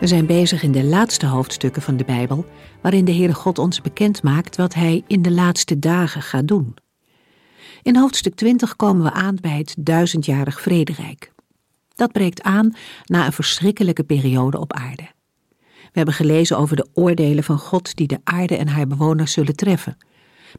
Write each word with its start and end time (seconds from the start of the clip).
We 0.00 0.06
zijn 0.06 0.26
bezig 0.26 0.62
in 0.62 0.72
de 0.72 0.84
laatste 0.84 1.26
hoofdstukken 1.26 1.82
van 1.82 1.96
de 1.96 2.04
Bijbel, 2.04 2.44
waarin 2.82 3.04
de 3.04 3.14
Heere 3.14 3.34
God 3.34 3.58
ons 3.58 3.80
bekend 3.80 4.22
maakt 4.22 4.56
wat 4.56 4.74
Hij 4.74 5.04
in 5.06 5.22
de 5.22 5.30
laatste 5.30 5.78
dagen 5.78 6.22
gaat 6.22 6.48
doen. 6.48 6.74
In 7.82 7.96
hoofdstuk 7.96 8.34
20 8.34 8.76
komen 8.76 9.02
we 9.02 9.12
aan 9.12 9.36
bij 9.40 9.58
het 9.58 9.74
duizendjarig 9.78 10.60
vrederijk. 10.60 11.32
Dat 11.94 12.12
breekt 12.12 12.42
aan 12.42 12.74
na 13.04 13.26
een 13.26 13.32
verschrikkelijke 13.32 14.02
periode 14.02 14.60
op 14.60 14.72
aarde. 14.72 15.08
We 15.58 15.92
hebben 15.92 16.14
gelezen 16.14 16.58
over 16.58 16.76
de 16.76 16.88
oordelen 16.94 17.44
van 17.44 17.58
God 17.58 17.96
die 17.96 18.06
de 18.06 18.20
aarde 18.24 18.56
en 18.56 18.68
haar 18.68 18.86
bewoners 18.86 19.32
zullen 19.32 19.56
treffen. 19.56 19.96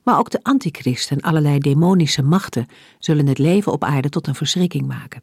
Maar 0.04 0.18
ook 0.18 0.30
de 0.30 0.40
antichrist 0.44 1.12
en 1.12 1.22
allerlei 1.22 1.60
demonische 1.60 2.22
machten 2.24 2.68
zullen 3.00 3.28
het 3.28 3.38
leven 3.38 3.72
op 3.72 3.84
aarde 3.84 4.10
tot 4.10 4.28
een 4.28 4.36
verschrikking 4.36 4.88
maken. 4.88 5.22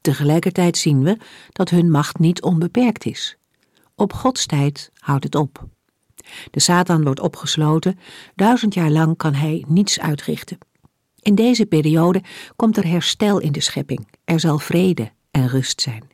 Tegelijkertijd 0.00 0.76
zien 0.76 1.02
we 1.02 1.16
dat 1.52 1.70
hun 1.70 1.90
macht 1.90 2.18
niet 2.18 2.42
onbeperkt 2.42 3.04
is. 3.04 3.38
Op 3.98 4.12
Gods 4.12 4.46
tijd 4.46 4.90
houdt 4.94 5.24
het 5.24 5.34
op. 5.34 5.66
De 6.50 6.60
Satan 6.60 7.04
wordt 7.04 7.20
opgesloten, 7.20 7.98
duizend 8.34 8.74
jaar 8.74 8.90
lang 8.90 9.16
kan 9.16 9.34
hij 9.34 9.64
niets 9.68 10.00
uitrichten. 10.00 10.58
In 11.20 11.34
deze 11.34 11.66
periode 11.66 12.22
komt 12.56 12.76
er 12.76 12.86
herstel 12.86 13.38
in 13.38 13.52
de 13.52 13.60
schepping, 13.60 14.08
er 14.24 14.40
zal 14.40 14.58
vrede 14.58 15.10
en 15.30 15.48
rust 15.48 15.80
zijn. 15.80 16.08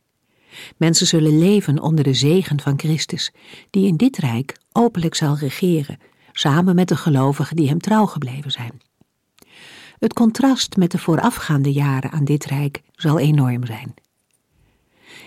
Mensen 0.77 1.07
zullen 1.07 1.39
leven 1.39 1.79
onder 1.79 2.03
de 2.03 2.13
zegen 2.13 2.61
van 2.61 2.79
Christus, 2.79 3.31
die 3.69 3.87
in 3.87 3.97
dit 3.97 4.17
rijk 4.17 4.57
openlijk 4.71 5.15
zal 5.15 5.37
regeren, 5.37 5.99
samen 6.31 6.75
met 6.75 6.87
de 6.87 6.95
gelovigen 6.95 7.55
die 7.55 7.67
hem 7.67 7.79
trouw 7.79 8.05
gebleven 8.05 8.51
zijn. 8.51 8.81
Het 9.99 10.13
contrast 10.13 10.77
met 10.77 10.91
de 10.91 10.97
voorafgaande 10.99 11.71
jaren 11.71 12.11
aan 12.11 12.25
dit 12.25 12.45
rijk 12.45 12.81
zal 12.91 13.19
enorm 13.19 13.65
zijn. 13.65 13.93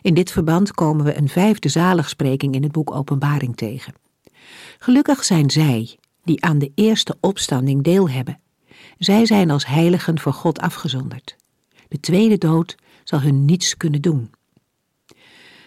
In 0.02 0.14
dit 0.14 0.30
verband 0.30 0.72
komen 0.72 1.04
we 1.04 1.16
een 1.16 1.28
vijfde 1.28 1.68
zaligspreking 1.68 2.54
in 2.54 2.62
het 2.62 2.72
boek 2.72 2.94
Openbaring 2.94 3.56
tegen. 3.56 3.94
Gelukkig 4.78 5.24
zijn 5.24 5.50
zij 5.50 5.98
die 6.24 6.44
aan 6.44 6.58
de 6.58 6.72
eerste 6.74 7.16
opstanding 7.20 7.82
deel 7.82 8.10
hebben. 8.10 8.40
Zij 8.98 9.26
zijn 9.26 9.50
als 9.50 9.66
heiligen 9.66 10.18
voor 10.18 10.32
God 10.32 10.58
afgezonderd. 10.58 11.36
De 11.88 12.00
tweede 12.00 12.38
dood 12.38 12.76
zal 13.04 13.20
hun 13.20 13.44
niets 13.44 13.76
kunnen 13.76 14.02
doen. 14.02 14.30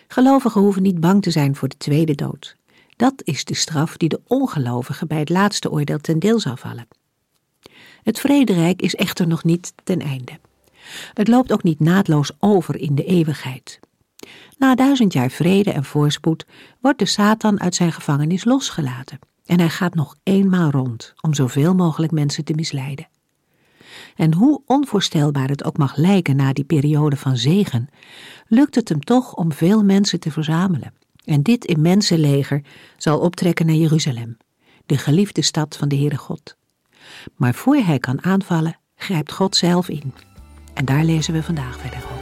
Gelovigen 0.07 0.61
hoeven 0.61 0.81
niet 0.81 0.99
bang 0.99 1.21
te 1.21 1.31
zijn 1.31 1.55
voor 1.55 1.67
de 1.67 1.77
tweede 1.77 2.15
dood. 2.15 2.55
Dat 2.95 3.13
is 3.23 3.45
de 3.45 3.55
straf 3.55 3.97
die 3.97 4.09
de 4.09 4.21
ongelovigen 4.27 5.07
bij 5.07 5.19
het 5.19 5.29
laatste 5.29 5.71
oordeel 5.71 5.99
ten 5.99 6.19
deel 6.19 6.39
zal 6.39 6.57
vallen. 6.57 6.87
Het 8.03 8.19
vrederijk 8.19 8.81
is 8.81 8.95
echter 8.95 9.27
nog 9.27 9.43
niet 9.43 9.73
ten 9.83 9.99
einde. 9.99 10.39
Het 11.13 11.27
loopt 11.27 11.51
ook 11.51 11.63
niet 11.63 11.79
naadloos 11.79 12.31
over 12.39 12.77
in 12.77 12.95
de 12.95 13.03
eeuwigheid. 13.03 13.79
Na 14.57 14.75
duizend 14.75 15.13
jaar 15.13 15.29
vrede 15.29 15.71
en 15.71 15.83
voorspoed 15.83 16.45
wordt 16.79 16.99
de 16.99 17.05
Satan 17.05 17.59
uit 17.59 17.75
zijn 17.75 17.91
gevangenis 17.91 18.43
losgelaten 18.43 19.19
en 19.45 19.59
hij 19.59 19.69
gaat 19.69 19.95
nog 19.95 20.15
eenmaal 20.23 20.69
rond 20.69 21.13
om 21.21 21.33
zoveel 21.33 21.75
mogelijk 21.75 22.11
mensen 22.11 22.43
te 22.43 22.53
misleiden. 22.53 23.07
En 24.15 24.33
hoe 24.33 24.61
onvoorstelbaar 24.65 25.49
het 25.49 25.63
ook 25.63 25.77
mag 25.77 25.95
lijken 25.95 26.35
na 26.35 26.53
die 26.53 26.63
periode 26.63 27.15
van 27.15 27.37
zegen, 27.37 27.89
lukt 28.47 28.75
het 28.75 28.89
hem 28.89 28.99
toch 28.99 29.33
om 29.33 29.51
veel 29.51 29.83
mensen 29.83 30.19
te 30.19 30.31
verzamelen. 30.31 30.93
En 31.25 31.43
dit 31.43 31.65
immense 31.65 32.17
leger 32.17 32.63
zal 32.97 33.19
optrekken 33.19 33.65
naar 33.65 33.75
Jeruzalem, 33.75 34.37
de 34.85 34.97
geliefde 34.97 35.41
stad 35.41 35.77
van 35.77 35.87
de 35.87 35.95
Heere 35.95 36.17
God. 36.17 36.55
Maar 37.35 37.53
voor 37.53 37.75
hij 37.75 37.99
kan 37.99 38.23
aanvallen, 38.23 38.77
grijpt 38.95 39.31
God 39.31 39.55
zelf 39.55 39.89
in. 39.89 40.13
En 40.73 40.85
daar 40.85 41.03
lezen 41.03 41.33
we 41.33 41.43
vandaag 41.43 41.79
verder 41.79 41.99
over. 41.99 42.20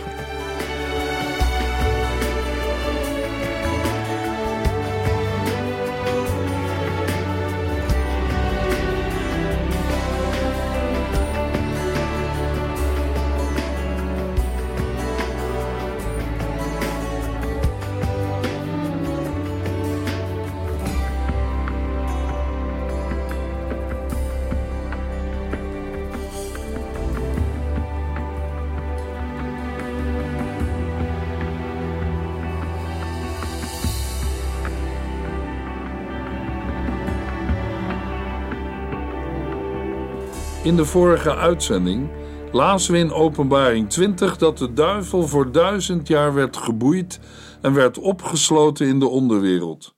In 40.69 40.75
de 40.75 40.85
vorige 40.85 41.35
uitzending 41.35 42.09
lazen 42.52 42.91
we 42.91 42.97
in 42.97 43.12
Openbaring 43.12 43.90
20 43.90 44.38
dat 44.38 44.57
de 44.57 44.74
duivel 44.74 45.28
voor 45.28 45.52
duizend 45.52 46.07
jaar 46.07 46.34
werd 46.34 46.57
geboeid 46.57 47.19
en 47.62 47.74
werd 47.74 47.97
opgesloten 47.97 48.88
in 48.88 49.00
de 49.00 49.07
onderwereld. 49.07 49.96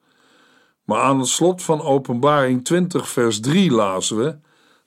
Maar 0.83 1.01
aan 1.01 1.19
het 1.19 1.27
slot 1.27 1.63
van 1.63 1.81
Openbaring 1.81 2.65
20, 2.65 3.09
vers 3.09 3.39
3 3.39 3.71
lazen 3.71 4.17
we: 4.17 4.37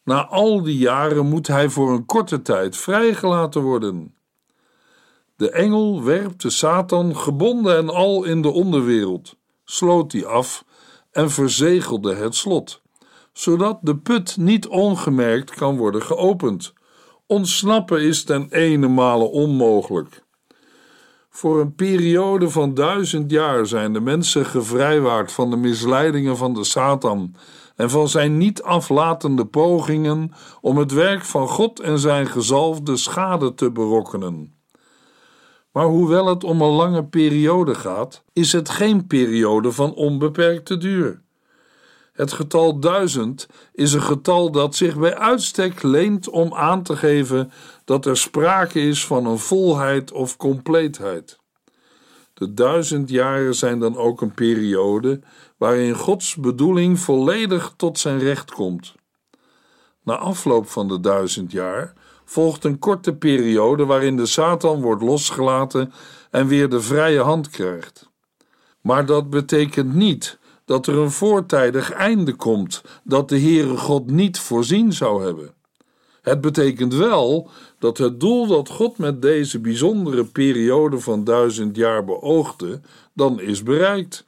Na 0.04 0.26
al 0.26 0.62
die 0.62 0.78
jaren 0.78 1.26
moet 1.26 1.46
hij 1.46 1.68
voor 1.68 1.92
een 1.92 2.06
korte 2.06 2.42
tijd 2.42 2.76
vrijgelaten 2.76 3.62
worden. 3.62 4.14
De 5.36 5.50
engel 5.50 6.02
werpt 6.02 6.42
de 6.42 6.50
Satan 6.50 7.16
gebonden 7.16 7.76
en 7.76 7.88
al 7.88 8.24
in 8.24 8.42
de 8.42 8.50
onderwereld, 8.50 9.36
sloot 9.64 10.10
die 10.10 10.26
af 10.26 10.64
en 11.10 11.30
verzegelde 11.30 12.14
het 12.14 12.34
slot 12.34 12.82
zodat 13.34 13.78
de 13.82 13.96
put 13.96 14.36
niet 14.36 14.66
ongemerkt 14.66 15.50
kan 15.50 15.76
worden 15.76 16.02
geopend. 16.02 16.72
Ontsnappen 17.26 18.02
is 18.02 18.24
ten 18.24 18.46
ene 18.50 18.88
male 18.88 19.24
onmogelijk. 19.24 20.24
Voor 21.30 21.60
een 21.60 21.74
periode 21.74 22.50
van 22.50 22.74
duizend 22.74 23.30
jaar 23.30 23.66
zijn 23.66 23.92
de 23.92 24.00
mensen 24.00 24.46
gevrijwaard 24.46 25.32
van 25.32 25.50
de 25.50 25.56
misleidingen 25.56 26.36
van 26.36 26.54
de 26.54 26.64
Satan 26.64 27.34
en 27.76 27.90
van 27.90 28.08
zijn 28.08 28.38
niet 28.38 28.62
aflatende 28.62 29.46
pogingen 29.46 30.32
om 30.60 30.78
het 30.78 30.92
werk 30.92 31.24
van 31.24 31.48
God 31.48 31.80
en 31.80 31.98
zijn 31.98 32.26
gezalfde 32.26 32.96
schade 32.96 33.54
te 33.54 33.70
berokkenen. 33.70 34.54
Maar 35.72 35.86
hoewel 35.86 36.26
het 36.26 36.44
om 36.44 36.60
een 36.60 36.72
lange 36.72 37.04
periode 37.04 37.74
gaat, 37.74 38.24
is 38.32 38.52
het 38.52 38.68
geen 38.68 39.06
periode 39.06 39.72
van 39.72 39.94
onbeperkte 39.94 40.76
duur. 40.76 41.23
Het 42.14 42.32
getal 42.32 42.80
duizend 42.80 43.46
is 43.72 43.92
een 43.92 44.02
getal 44.02 44.50
dat 44.50 44.74
zich 44.74 44.98
bij 44.98 45.16
uitstek 45.16 45.82
leent 45.82 46.28
om 46.28 46.54
aan 46.54 46.82
te 46.82 46.96
geven 46.96 47.52
dat 47.84 48.06
er 48.06 48.16
sprake 48.16 48.80
is 48.80 49.06
van 49.06 49.26
een 49.26 49.38
volheid 49.38 50.12
of 50.12 50.36
compleetheid. 50.36 51.38
De 52.34 52.54
duizend 52.54 53.10
jaren 53.10 53.54
zijn 53.54 53.78
dan 53.78 53.96
ook 53.96 54.20
een 54.20 54.34
periode 54.34 55.20
waarin 55.56 55.94
Gods 55.94 56.36
bedoeling 56.36 57.00
volledig 57.00 57.74
tot 57.76 57.98
zijn 57.98 58.18
recht 58.18 58.50
komt. 58.50 58.94
Na 60.02 60.16
afloop 60.16 60.68
van 60.68 60.88
de 60.88 61.00
duizend 61.00 61.52
jaar 61.52 61.92
volgt 62.24 62.64
een 62.64 62.78
korte 62.78 63.14
periode 63.14 63.84
waarin 63.84 64.16
de 64.16 64.26
Satan 64.26 64.80
wordt 64.80 65.02
losgelaten 65.02 65.92
en 66.30 66.46
weer 66.46 66.68
de 66.68 66.80
vrije 66.80 67.20
hand 67.20 67.50
krijgt. 67.50 68.10
Maar 68.80 69.06
dat 69.06 69.30
betekent 69.30 69.94
niet 69.94 70.38
dat 70.64 70.86
er 70.86 70.96
een 70.98 71.10
voortijdig 71.10 71.92
einde 71.92 72.34
komt 72.34 72.82
dat 73.04 73.28
de 73.28 73.40
Heere 73.40 73.76
God 73.76 74.10
niet 74.10 74.38
voorzien 74.38 74.92
zou 74.92 75.24
hebben. 75.24 75.54
Het 76.22 76.40
betekent 76.40 76.94
wel 76.94 77.50
dat 77.78 77.98
het 77.98 78.20
doel 78.20 78.46
dat 78.46 78.68
God 78.68 78.98
met 78.98 79.22
deze 79.22 79.60
bijzondere 79.60 80.24
periode 80.24 81.00
van 81.00 81.24
duizend 81.24 81.76
jaar 81.76 82.04
beoogde, 82.04 82.80
dan 83.12 83.40
is 83.40 83.62
bereikt. 83.62 84.26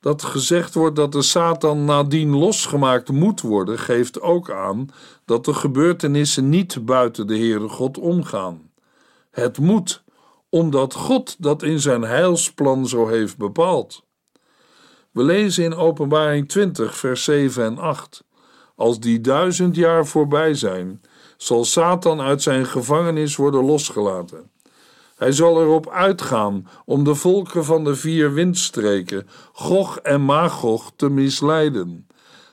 Dat 0.00 0.22
gezegd 0.22 0.74
wordt 0.74 0.96
dat 0.96 1.12
de 1.12 1.22
Satan 1.22 1.84
nadien 1.84 2.36
losgemaakt 2.36 3.10
moet 3.10 3.40
worden, 3.40 3.78
geeft 3.78 4.20
ook 4.20 4.50
aan 4.50 4.88
dat 5.24 5.44
de 5.44 5.54
gebeurtenissen 5.54 6.48
niet 6.48 6.84
buiten 6.84 7.26
de 7.26 7.36
Heere 7.38 7.68
God 7.68 7.98
omgaan. 7.98 8.70
Het 9.30 9.58
moet, 9.58 10.02
omdat 10.48 10.94
God 10.94 11.36
dat 11.38 11.62
in 11.62 11.80
zijn 11.80 12.02
heilsplan 12.02 12.88
zo 12.88 13.06
heeft 13.06 13.36
bepaald. 13.36 14.03
We 15.14 15.22
lezen 15.22 15.64
in 15.64 15.74
Openbaring 15.74 16.48
20, 16.48 16.96
vers 16.96 17.24
7 17.24 17.64
en 17.64 17.78
8. 17.78 18.24
Als 18.76 19.00
die 19.00 19.20
duizend 19.20 19.76
jaar 19.76 20.06
voorbij 20.06 20.54
zijn, 20.54 21.02
zal 21.36 21.64
Satan 21.64 22.20
uit 22.20 22.42
zijn 22.42 22.66
gevangenis 22.66 23.36
worden 23.36 23.64
losgelaten. 23.64 24.50
Hij 25.16 25.32
zal 25.32 25.60
erop 25.60 25.90
uitgaan 25.90 26.68
om 26.84 27.04
de 27.04 27.14
volken 27.14 27.64
van 27.64 27.84
de 27.84 27.94
vier 27.94 28.32
windstreken, 28.32 29.28
Gog 29.52 29.98
en 29.98 30.20
Magog, 30.20 30.92
te 30.96 31.08
misleiden 31.10 32.08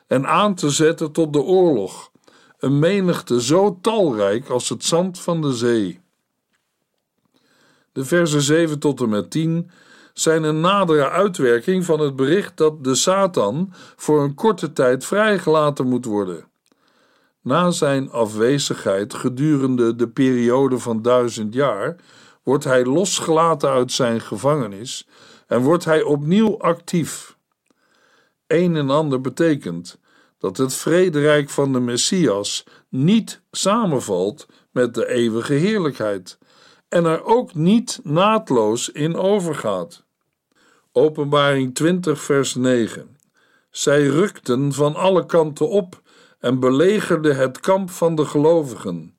en 0.08 0.28
aan 0.28 0.56
te 0.56 0.70
zetten 0.70 1.12
tot 1.12 1.34
de 1.34 1.42
oorlog, 1.42 2.12
een 2.60 2.80
menigte 2.80 3.42
zo 3.42 3.78
talrijk 3.82 4.50
als 4.50 4.70
het 4.70 4.84
zand 4.84 5.20
van 5.20 5.42
de 5.42 5.54
zee. 5.54 6.00
De 7.92 8.06
versen 8.06 8.42
7 8.42 8.80
tot 8.80 9.02
en 9.02 9.10
met 9.10 9.32
10 9.32 9.72
zijn 10.22 10.44
een 10.44 10.60
nadere 10.60 11.10
uitwerking 11.10 11.86
van 11.86 12.00
het 12.00 12.16
bericht 12.16 12.58
dat 12.58 12.84
de 12.84 12.96
Satan 12.96 13.74
voor 13.96 14.24
een 14.24 14.34
korte 14.34 14.74
tijd 14.74 15.06
vrijgelaten 15.06 15.88
moet 15.88 16.06
worden. 16.06 16.46
Na 17.42 17.72
zijn 17.72 18.12
afwezigheid 18.12 19.14
gedurende 19.14 19.96
de 19.96 20.10
periode 20.10 20.80
van 20.80 21.02
duizend 21.02 21.54
jaar 21.54 21.96
wordt 22.44 22.64
hij 22.64 22.86
losgelaten 22.86 23.70
uit 23.70 23.92
zijn 23.92 24.22
gevangenis 24.22 25.08
en 25.48 25.62
wordt 25.62 25.86
hij 25.86 26.02
opnieuw 26.02 26.60
actief. 26.60 27.38
Een 28.48 28.76
en 28.76 28.90
ander 28.90 29.22
betekent 29.22 30.00
dat 30.38 30.58
het 30.58 30.74
vrederijk 30.74 31.50
van 31.50 31.74
de 31.74 31.80
Messias 31.80 32.64
niet 32.90 33.42
samenvalt 33.52 34.46
met 34.72 34.94
de 34.94 35.08
eeuwige 35.08 35.54
heerlijkheid 35.54 36.38
en 36.90 37.06
er 37.06 37.24
ook 37.24 37.54
niet 37.54 38.00
naadloos 38.04 38.90
in 38.90 39.16
overgaat. 39.16 40.04
Openbaring 40.94 41.76
20, 41.76 42.22
vers 42.22 42.56
9. 42.56 43.18
Zij 43.70 44.08
rukten 44.08 44.74
van 44.74 44.96
alle 44.96 45.26
kanten 45.26 45.70
op 45.70 46.02
en 46.40 46.60
belegerden 46.60 47.36
het 47.36 47.60
kamp 47.60 47.90
van 47.90 48.16
de 48.16 48.26
gelovigen, 48.26 49.16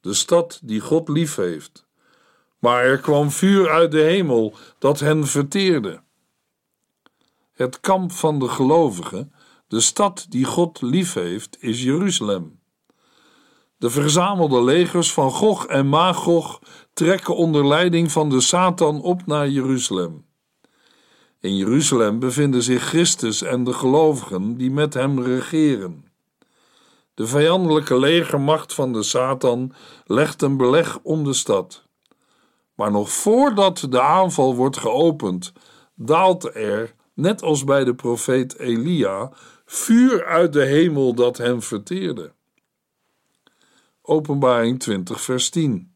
de 0.00 0.14
stad 0.14 0.60
die 0.62 0.80
God 0.80 1.08
lief 1.08 1.36
heeft. 1.36 1.86
Maar 2.58 2.84
er 2.84 2.98
kwam 2.98 3.30
vuur 3.30 3.70
uit 3.70 3.90
de 3.90 4.00
hemel 4.00 4.54
dat 4.78 5.00
hen 5.00 5.26
verteerde. 5.26 6.02
Het 7.52 7.80
kamp 7.80 8.12
van 8.12 8.38
de 8.38 8.48
gelovigen, 8.48 9.32
de 9.68 9.80
stad 9.80 10.26
die 10.28 10.44
God 10.44 10.82
lief 10.82 11.14
heeft, 11.14 11.56
is 11.60 11.82
Jeruzalem. 11.82 12.60
De 13.76 13.90
verzamelde 13.90 14.62
legers 14.62 15.12
van 15.12 15.30
Gog 15.30 15.66
en 15.66 15.86
Magog 15.86 16.60
trekken 16.92 17.36
onder 17.36 17.66
leiding 17.66 18.12
van 18.12 18.28
de 18.28 18.40
Satan 18.40 19.02
op 19.02 19.26
naar 19.26 19.48
Jeruzalem. 19.48 20.24
In 21.44 21.56
Jeruzalem 21.56 22.18
bevinden 22.18 22.62
zich 22.62 22.82
Christus 22.82 23.42
en 23.42 23.64
de 23.64 23.72
gelovigen 23.72 24.56
die 24.56 24.70
met 24.70 24.94
hem 24.94 25.20
regeren. 25.20 26.04
De 27.14 27.26
vijandelijke 27.26 27.98
legermacht 27.98 28.74
van 28.74 28.92
de 28.92 29.02
Satan 29.02 29.72
legt 30.04 30.42
een 30.42 30.56
beleg 30.56 30.98
om 31.02 31.24
de 31.24 31.32
stad. 31.32 31.84
Maar 32.74 32.90
nog 32.90 33.10
voordat 33.10 33.86
de 33.90 34.00
aanval 34.00 34.54
wordt 34.54 34.76
geopend, 34.76 35.52
daalt 35.94 36.54
er, 36.54 36.94
net 37.14 37.42
als 37.42 37.64
bij 37.64 37.84
de 37.84 37.94
profeet 37.94 38.58
Elia, 38.58 39.32
vuur 39.66 40.24
uit 40.24 40.52
de 40.52 40.64
hemel 40.64 41.14
dat 41.14 41.36
hen 41.36 41.62
verteerde. 41.62 42.32
Openbaring 44.02 44.80
20, 44.80 45.20
vers 45.20 45.50
10. 45.50 45.94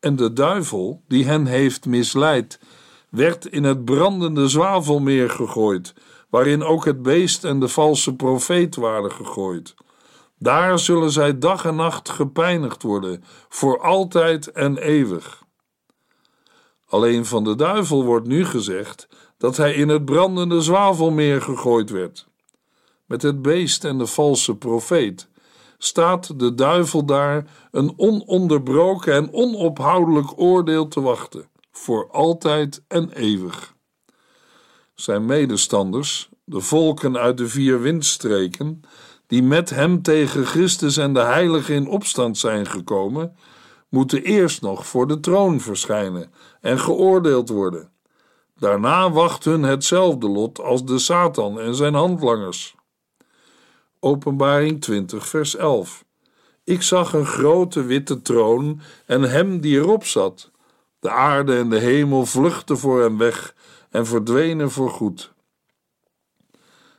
En 0.00 0.16
de 0.16 0.32
duivel, 0.32 1.02
die 1.08 1.24
hen 1.24 1.46
heeft 1.46 1.86
misleid, 1.86 2.58
werd 3.10 3.46
in 3.46 3.64
het 3.64 3.84
brandende 3.84 4.48
zwavelmeer 4.48 5.30
gegooid, 5.30 5.94
waarin 6.30 6.62
ook 6.62 6.84
het 6.84 7.02
beest 7.02 7.44
en 7.44 7.60
de 7.60 7.68
valse 7.68 8.14
profeet 8.14 8.76
waren 8.76 9.12
gegooid. 9.12 9.74
Daar 10.38 10.78
zullen 10.78 11.10
zij 11.10 11.38
dag 11.38 11.64
en 11.64 11.76
nacht 11.76 12.08
gepijnigd 12.08 12.82
worden, 12.82 13.24
voor 13.48 13.80
altijd 13.80 14.52
en 14.52 14.78
eeuwig. 14.78 15.42
Alleen 16.86 17.24
van 17.24 17.44
de 17.44 17.54
duivel 17.54 18.04
wordt 18.04 18.26
nu 18.26 18.44
gezegd 18.44 19.08
dat 19.38 19.56
hij 19.56 19.74
in 19.74 19.88
het 19.88 20.04
brandende 20.04 20.60
zwavelmeer 20.60 21.42
gegooid 21.42 21.90
werd. 21.90 22.26
Met 23.06 23.22
het 23.22 23.42
beest 23.42 23.84
en 23.84 23.98
de 23.98 24.06
valse 24.06 24.56
profeet 24.56 25.28
staat 25.78 26.38
de 26.38 26.54
duivel 26.54 27.04
daar 27.04 27.44
een 27.70 27.92
ononderbroken 27.96 29.12
en 29.14 29.32
onophoudelijk 29.32 30.40
oordeel 30.40 30.88
te 30.88 31.00
wachten, 31.00 31.48
voor 31.78 32.10
altijd 32.10 32.82
en 32.88 33.10
eeuwig. 33.10 33.74
Zijn 34.94 35.24
medestanders, 35.26 36.28
de 36.44 36.60
volken 36.60 37.16
uit 37.16 37.36
de 37.36 37.48
vier 37.48 37.80
windstreken, 37.80 38.82
die 39.26 39.42
met 39.42 39.70
hem 39.70 40.02
tegen 40.02 40.46
Christus 40.46 40.96
en 40.96 41.14
de 41.14 41.20
heiligen 41.20 41.74
in 41.74 41.88
opstand 41.88 42.38
zijn 42.38 42.66
gekomen, 42.66 43.36
moeten 43.88 44.22
eerst 44.22 44.62
nog 44.62 44.86
voor 44.86 45.08
de 45.08 45.20
troon 45.20 45.60
verschijnen 45.60 46.32
en 46.60 46.78
geoordeeld 46.78 47.48
worden. 47.48 47.90
Daarna 48.58 49.10
wacht 49.10 49.44
hun 49.44 49.62
hetzelfde 49.62 50.28
lot 50.28 50.60
als 50.60 50.84
de 50.84 50.98
Satan 50.98 51.60
en 51.60 51.74
zijn 51.74 51.94
handlangers. 51.94 52.74
Openbaring 54.00 54.80
20, 54.80 55.26
vers 55.28 55.56
11. 55.56 56.04
Ik 56.64 56.82
zag 56.82 57.12
een 57.12 57.26
grote 57.26 57.82
witte 57.82 58.22
troon 58.22 58.80
en 59.06 59.22
hem 59.22 59.60
die 59.60 59.76
erop 59.76 60.04
zat. 60.04 60.50
De 61.00 61.10
aarde 61.10 61.56
en 61.56 61.70
de 61.70 61.78
hemel 61.78 62.26
vluchtten 62.26 62.78
voor 62.78 63.00
hem 63.00 63.18
weg 63.18 63.54
en 63.90 64.06
verdwenen 64.06 64.70
voorgoed. 64.70 65.32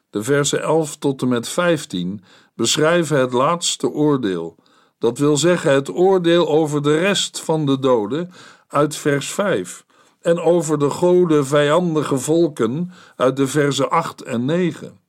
De 0.10 0.24
versen 0.24 0.62
11 0.62 0.98
tot 0.98 1.22
en 1.22 1.28
met 1.28 1.50
15 1.50 2.24
beschrijven 2.56 3.20
het 3.20 3.34
laatste 3.34 3.90
oordeel, 3.90 4.56
dat 4.98 5.18
wil 5.18 5.38
zeggen 5.38 5.74
het 5.74 5.90
oordeel 5.90 6.48
over 6.48 6.82
de 6.82 6.98
rest 6.98 7.40
van 7.40 7.66
de 7.66 7.80
doden 7.80 8.32
uit 8.68 8.96
vers 8.96 9.32
5 9.32 9.86
en 10.22 10.40
over 10.40 10.80
de 10.80 10.90
goden 10.90 11.46
vijandige 11.46 12.18
volken 12.18 12.92
uit 13.16 13.38
de 13.38 13.48
versen 13.48 13.90
8 13.90 14.22
en 14.22 14.46
9. 14.46 15.00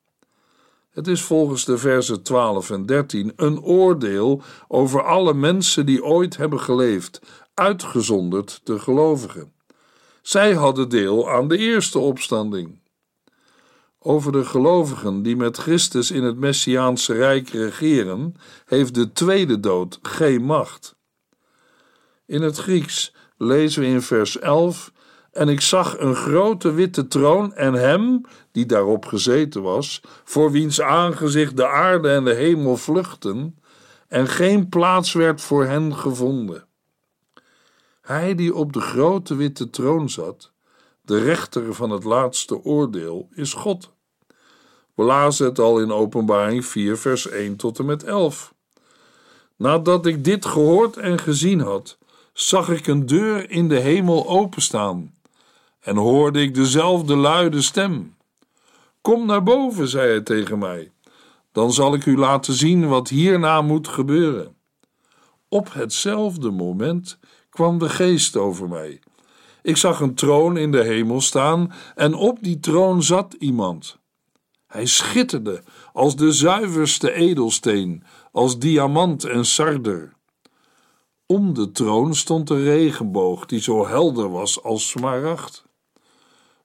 Het 0.90 1.06
is 1.06 1.22
volgens 1.22 1.64
de 1.64 1.78
versen 1.78 2.22
12 2.22 2.70
en 2.70 2.86
13 2.86 3.32
een 3.36 3.62
oordeel 3.62 4.42
over 4.68 5.04
alle 5.04 5.34
mensen 5.34 5.86
die 5.86 6.04
ooit 6.04 6.36
hebben 6.36 6.60
geleefd, 6.60 7.20
uitgezonderd 7.60 8.60
de 8.64 8.78
gelovigen. 8.78 9.52
Zij 10.22 10.54
hadden 10.54 10.88
deel 10.88 11.30
aan 11.30 11.48
de 11.48 11.58
eerste 11.58 11.98
opstanding. 11.98 12.78
Over 13.98 14.32
de 14.32 14.44
gelovigen 14.44 15.22
die 15.22 15.36
met 15.36 15.56
Christus 15.56 16.10
in 16.10 16.22
het 16.22 16.36
Messiaanse 16.36 17.12
Rijk 17.12 17.48
regeren, 17.48 18.34
heeft 18.64 18.94
de 18.94 19.12
tweede 19.12 19.60
dood 19.60 19.98
geen 20.02 20.42
macht. 20.42 20.96
In 22.26 22.42
het 22.42 22.56
Grieks 22.56 23.14
lezen 23.36 23.82
we 23.82 23.88
in 23.88 24.02
vers 24.02 24.38
11: 24.38 24.92
En 25.32 25.48
ik 25.48 25.60
zag 25.60 25.98
een 25.98 26.14
grote 26.14 26.72
witte 26.72 27.08
troon 27.08 27.54
en 27.54 27.74
hem 27.74 28.20
die 28.52 28.66
daarop 28.66 29.06
gezeten 29.06 29.62
was, 29.62 30.00
voor 30.24 30.50
wiens 30.50 30.80
aangezicht 30.80 31.56
de 31.56 31.66
aarde 31.66 32.10
en 32.10 32.24
de 32.24 32.34
hemel 32.34 32.76
vluchten, 32.76 33.58
en 34.08 34.28
geen 34.28 34.68
plaats 34.68 35.12
werd 35.12 35.40
voor 35.40 35.64
hen 35.64 35.96
gevonden. 35.96 36.68
Hij 38.10 38.34
die 38.34 38.54
op 38.54 38.72
de 38.72 38.80
grote 38.80 39.34
witte 39.34 39.70
troon 39.70 40.08
zat, 40.08 40.52
de 41.02 41.18
rechter 41.18 41.74
van 41.74 41.90
het 41.90 42.04
laatste 42.04 42.64
oordeel, 42.64 43.28
is 43.34 43.52
God. 43.52 43.90
We 44.94 45.02
lazen 45.02 45.46
het 45.46 45.58
al 45.58 45.80
in 45.80 45.92
Openbaring 45.92 46.66
4, 46.66 46.96
vers 46.98 47.28
1 47.28 47.56
tot 47.56 47.78
en 47.78 47.84
met 47.84 48.04
11. 48.04 48.54
Nadat 49.56 50.06
ik 50.06 50.24
dit 50.24 50.46
gehoord 50.46 50.96
en 50.96 51.18
gezien 51.18 51.60
had, 51.60 51.98
zag 52.32 52.68
ik 52.68 52.86
een 52.86 53.06
deur 53.06 53.50
in 53.50 53.68
de 53.68 53.78
hemel 53.78 54.28
openstaan 54.28 55.14
en 55.80 55.96
hoorde 55.96 56.40
ik 56.40 56.54
dezelfde 56.54 57.16
luide 57.16 57.62
stem. 57.62 58.16
Kom 59.00 59.26
naar 59.26 59.42
boven, 59.42 59.88
zei 59.88 60.08
hij 60.08 60.20
tegen 60.20 60.58
mij. 60.58 60.92
Dan 61.52 61.72
zal 61.72 61.94
ik 61.94 62.06
u 62.06 62.16
laten 62.16 62.54
zien 62.54 62.88
wat 62.88 63.08
hierna 63.08 63.62
moet 63.62 63.88
gebeuren. 63.88 64.54
Op 65.48 65.72
hetzelfde 65.72 66.50
moment 66.50 67.18
kwam 67.60 67.78
de 67.78 67.88
geest 67.88 68.36
over 68.36 68.68
mij. 68.68 69.00
Ik 69.62 69.76
zag 69.76 70.00
een 70.00 70.14
troon 70.14 70.56
in 70.56 70.70
de 70.72 70.82
hemel 70.82 71.20
staan 71.20 71.72
en 71.94 72.14
op 72.14 72.38
die 72.40 72.60
troon 72.60 73.02
zat 73.02 73.34
iemand. 73.38 73.98
Hij 74.66 74.86
schitterde 74.86 75.62
als 75.92 76.16
de 76.16 76.32
zuiverste 76.32 77.12
edelsteen, 77.12 78.04
als 78.32 78.58
diamant 78.58 79.24
en 79.24 79.44
sarder. 79.44 80.12
Om 81.26 81.54
de 81.54 81.72
troon 81.72 82.14
stond 82.14 82.50
een 82.50 82.62
regenboog 82.62 83.46
die 83.46 83.60
zo 83.60 83.86
helder 83.86 84.30
was 84.30 84.62
als 84.62 84.88
smaragd. 84.88 85.64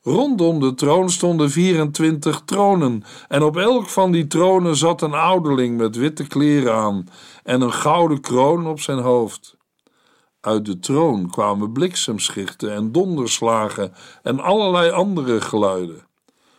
Rondom 0.01 0.59
de 0.59 0.73
troon 0.73 1.09
stonden 1.09 1.49
24 1.49 2.41
tronen, 2.45 3.03
en 3.27 3.43
op 3.43 3.57
elk 3.57 3.87
van 3.87 4.11
die 4.11 4.27
tronen 4.27 4.75
zat 4.75 5.01
een 5.01 5.13
ouderling 5.13 5.77
met 5.77 5.95
witte 5.95 6.27
kleren 6.27 6.73
aan 6.73 7.07
en 7.43 7.61
een 7.61 7.73
gouden 7.73 8.21
kroon 8.21 8.67
op 8.67 8.79
zijn 8.79 8.99
hoofd. 8.99 9.55
Uit 10.45 10.65
de 10.65 10.79
troon 10.79 11.29
kwamen 11.29 11.71
bliksemschichten 11.71 12.73
en 12.73 12.91
donderslagen 12.91 13.93
en 14.23 14.39
allerlei 14.39 14.91
andere 14.91 15.41
geluiden. 15.41 16.07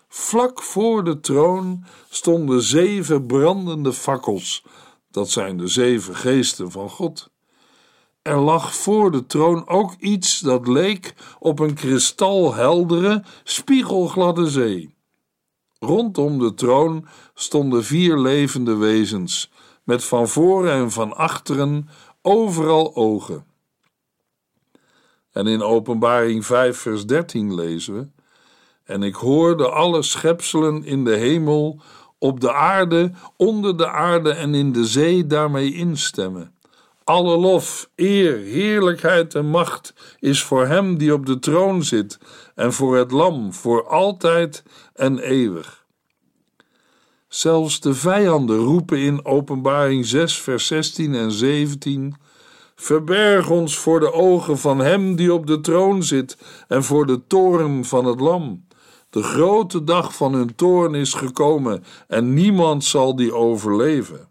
Vlak 0.09 0.63
voor 0.63 1.05
de 1.05 1.21
troon 1.21 1.85
stonden 2.09 2.63
zeven 2.63 3.27
brandende 3.27 3.93
fakkels. 3.93 4.65
Dat 5.11 5.31
zijn 5.31 5.57
de 5.57 5.67
zeven 5.67 6.17
geesten 6.17 6.71
van 6.71 6.91
God. 6.91 7.31
Er 8.23 8.39
lag 8.39 8.75
voor 8.75 9.11
de 9.11 9.27
troon 9.27 9.69
ook 9.69 9.95
iets 9.99 10.41
dat 10.41 10.67
leek 10.67 11.15
op 11.39 11.59
een 11.59 11.75
kristalheldere, 11.75 13.23
spiegelgladde 13.45 14.51
zee. 14.51 14.95
Rondom 15.79 16.39
de 16.39 16.55
troon 16.55 17.07
stonden 17.35 17.85
vier 17.85 18.19
levende 18.19 18.77
wezens, 18.77 19.51
met 19.85 20.05
van 20.05 20.29
voren 20.29 20.73
en 20.73 20.91
van 20.91 21.17
achteren 21.17 21.89
overal 22.23 22.97
ogen. 22.97 23.55
En 25.37 25.47
in 25.47 25.63
Openbaring 25.63 26.47
5, 26.47 26.79
vers 26.79 27.07
13 27.07 27.55
lezen 27.55 27.95
we: 27.95 28.07
En 28.85 29.03
ik 29.03 29.15
hoorde 29.15 29.69
alle 29.69 30.03
schepselen 30.03 30.85
in 30.85 31.05
de 31.05 31.17
hemel, 31.17 31.81
op 32.19 32.41
de 32.41 32.53
aarde, 32.53 33.13
onder 33.37 33.77
de 33.77 33.89
aarde 33.89 34.31
en 34.31 34.55
in 34.55 34.73
de 34.73 34.85
zee 34.85 35.27
daarmee 35.27 35.75
instemmen. 35.75 36.55
Alle 37.05 37.37
lof, 37.37 37.91
eer, 37.97 38.37
heerlijkheid 38.39 39.35
en 39.35 39.47
macht 39.47 39.95
is 40.19 40.43
voor 40.43 40.67
Hem 40.67 40.99
die 40.99 41.13
op 41.13 41.27
de 41.27 41.39
troon 41.39 41.85
zit 41.85 42.19
en 42.55 42.73
voor 42.73 42.97
het 42.97 43.11
Lam, 43.11 43.53
voor 43.53 43.87
altijd 43.87 44.63
en 44.95 45.19
eeuwig. 45.19 45.85
Zelfs 47.29 47.81
de 47.81 47.95
vijanden 47.95 48.59
roepen 48.59 48.99
in 48.99 49.25
Openbaring 49.25 50.07
6, 50.07 50.41
vers 50.41 50.67
16 50.67 51.15
en 51.15 51.33
17: 51.33 52.17
Verberg 52.77 53.51
ons 53.51 53.79
voor 53.79 54.01
de 54.01 54.13
ogen 54.13 54.59
van 54.59 54.79
Hem 54.79 55.17
die 55.17 55.33
op 55.33 55.47
de 55.47 55.61
troon 55.61 56.03
zit 56.03 56.39
en 56.69 56.85
voor 56.85 57.07
de 57.07 57.27
toorn 57.27 57.85
van 57.85 58.05
het 58.05 58.21
Lam. 58.21 58.67
De 59.11 59.23
grote 59.23 59.85
dag 59.85 60.15
van 60.15 60.35
hun 60.35 60.55
toorn 60.55 60.95
is 60.95 61.15
gekomen 61.15 61.85
en 62.09 62.35
niemand 62.35 62.85
zal 62.85 63.17
die 63.17 63.35
overleven. 63.35 64.29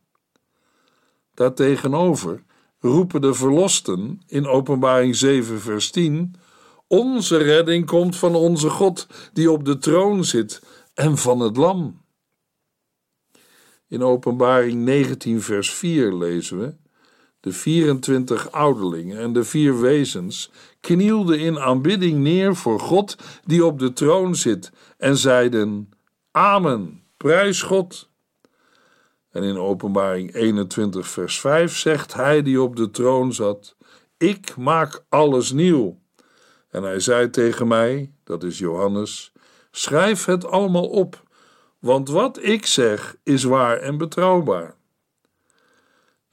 Daartegenover 1.34 2.44
roepen 2.80 3.22
de 3.22 3.34
verlosten 3.34 4.22
in 4.28 4.48
Openbaring 4.48 5.16
7, 5.16 5.60
vers 5.62 5.92
10: 5.92 6.36
Onze 6.88 7.38
redding 7.38 7.86
komt 7.86 8.16
van 8.16 8.36
onze 8.36 8.70
God 8.70 9.08
die 9.34 9.52
op 9.52 9.66
de 9.66 9.78
troon 9.78 10.24
zit 10.24 10.62
en 10.94 11.18
van 11.18 11.40
het 11.40 11.58
Lam. 11.58 12.02
In 13.88 14.04
Openbaring 14.04 14.84
19, 14.84 15.42
vers 15.42 15.72
4 15.72 16.14
lezen 16.14 16.60
we: 16.60 16.85
De 17.46 17.52
24 17.52 18.52
ouderlingen 18.52 19.20
en 19.20 19.34
de 19.34 19.44
vier 19.44 19.80
wezens 19.80 20.52
knielden 20.80 21.40
in 21.40 21.60
aanbidding 21.60 22.18
neer 22.18 22.56
voor 22.56 22.80
God 22.80 23.16
die 23.44 23.66
op 23.66 23.80
de 23.80 23.94
troon 23.94 24.36
zit 24.36 24.72
en 24.98 25.18
zeiden: 25.18 25.90
Amen, 26.32 27.04
prijs 27.18 27.62
God. 27.62 28.10
En 29.32 29.44
in 29.44 29.58
Openbaring 29.58 30.34
21, 30.34 31.08
vers 31.08 31.40
5 31.40 31.76
zegt 31.76 32.14
hij 32.14 32.42
die 32.42 32.62
op 32.62 32.76
de 32.76 32.92
troon 32.92 33.34
zat: 33.34 33.76
Ik 34.18 34.56
maak 34.58 35.04
alles 35.10 35.52
nieuw. 35.52 36.00
En 36.70 36.84
hij 36.84 37.00
zei 37.00 37.30
tegen 37.30 37.68
mij, 37.68 38.12
dat 38.24 38.44
is 38.44 38.58
Johannes: 38.58 39.32
Schrijf 39.72 40.26
het 40.26 40.46
allemaal 40.46 40.88
op, 40.88 41.24
want 41.80 42.10
wat 42.10 42.44
ik 42.44 42.66
zeg 42.66 43.16
is 43.24 43.44
waar 43.44 43.78
en 43.78 43.98
betrouwbaar. 43.98 44.76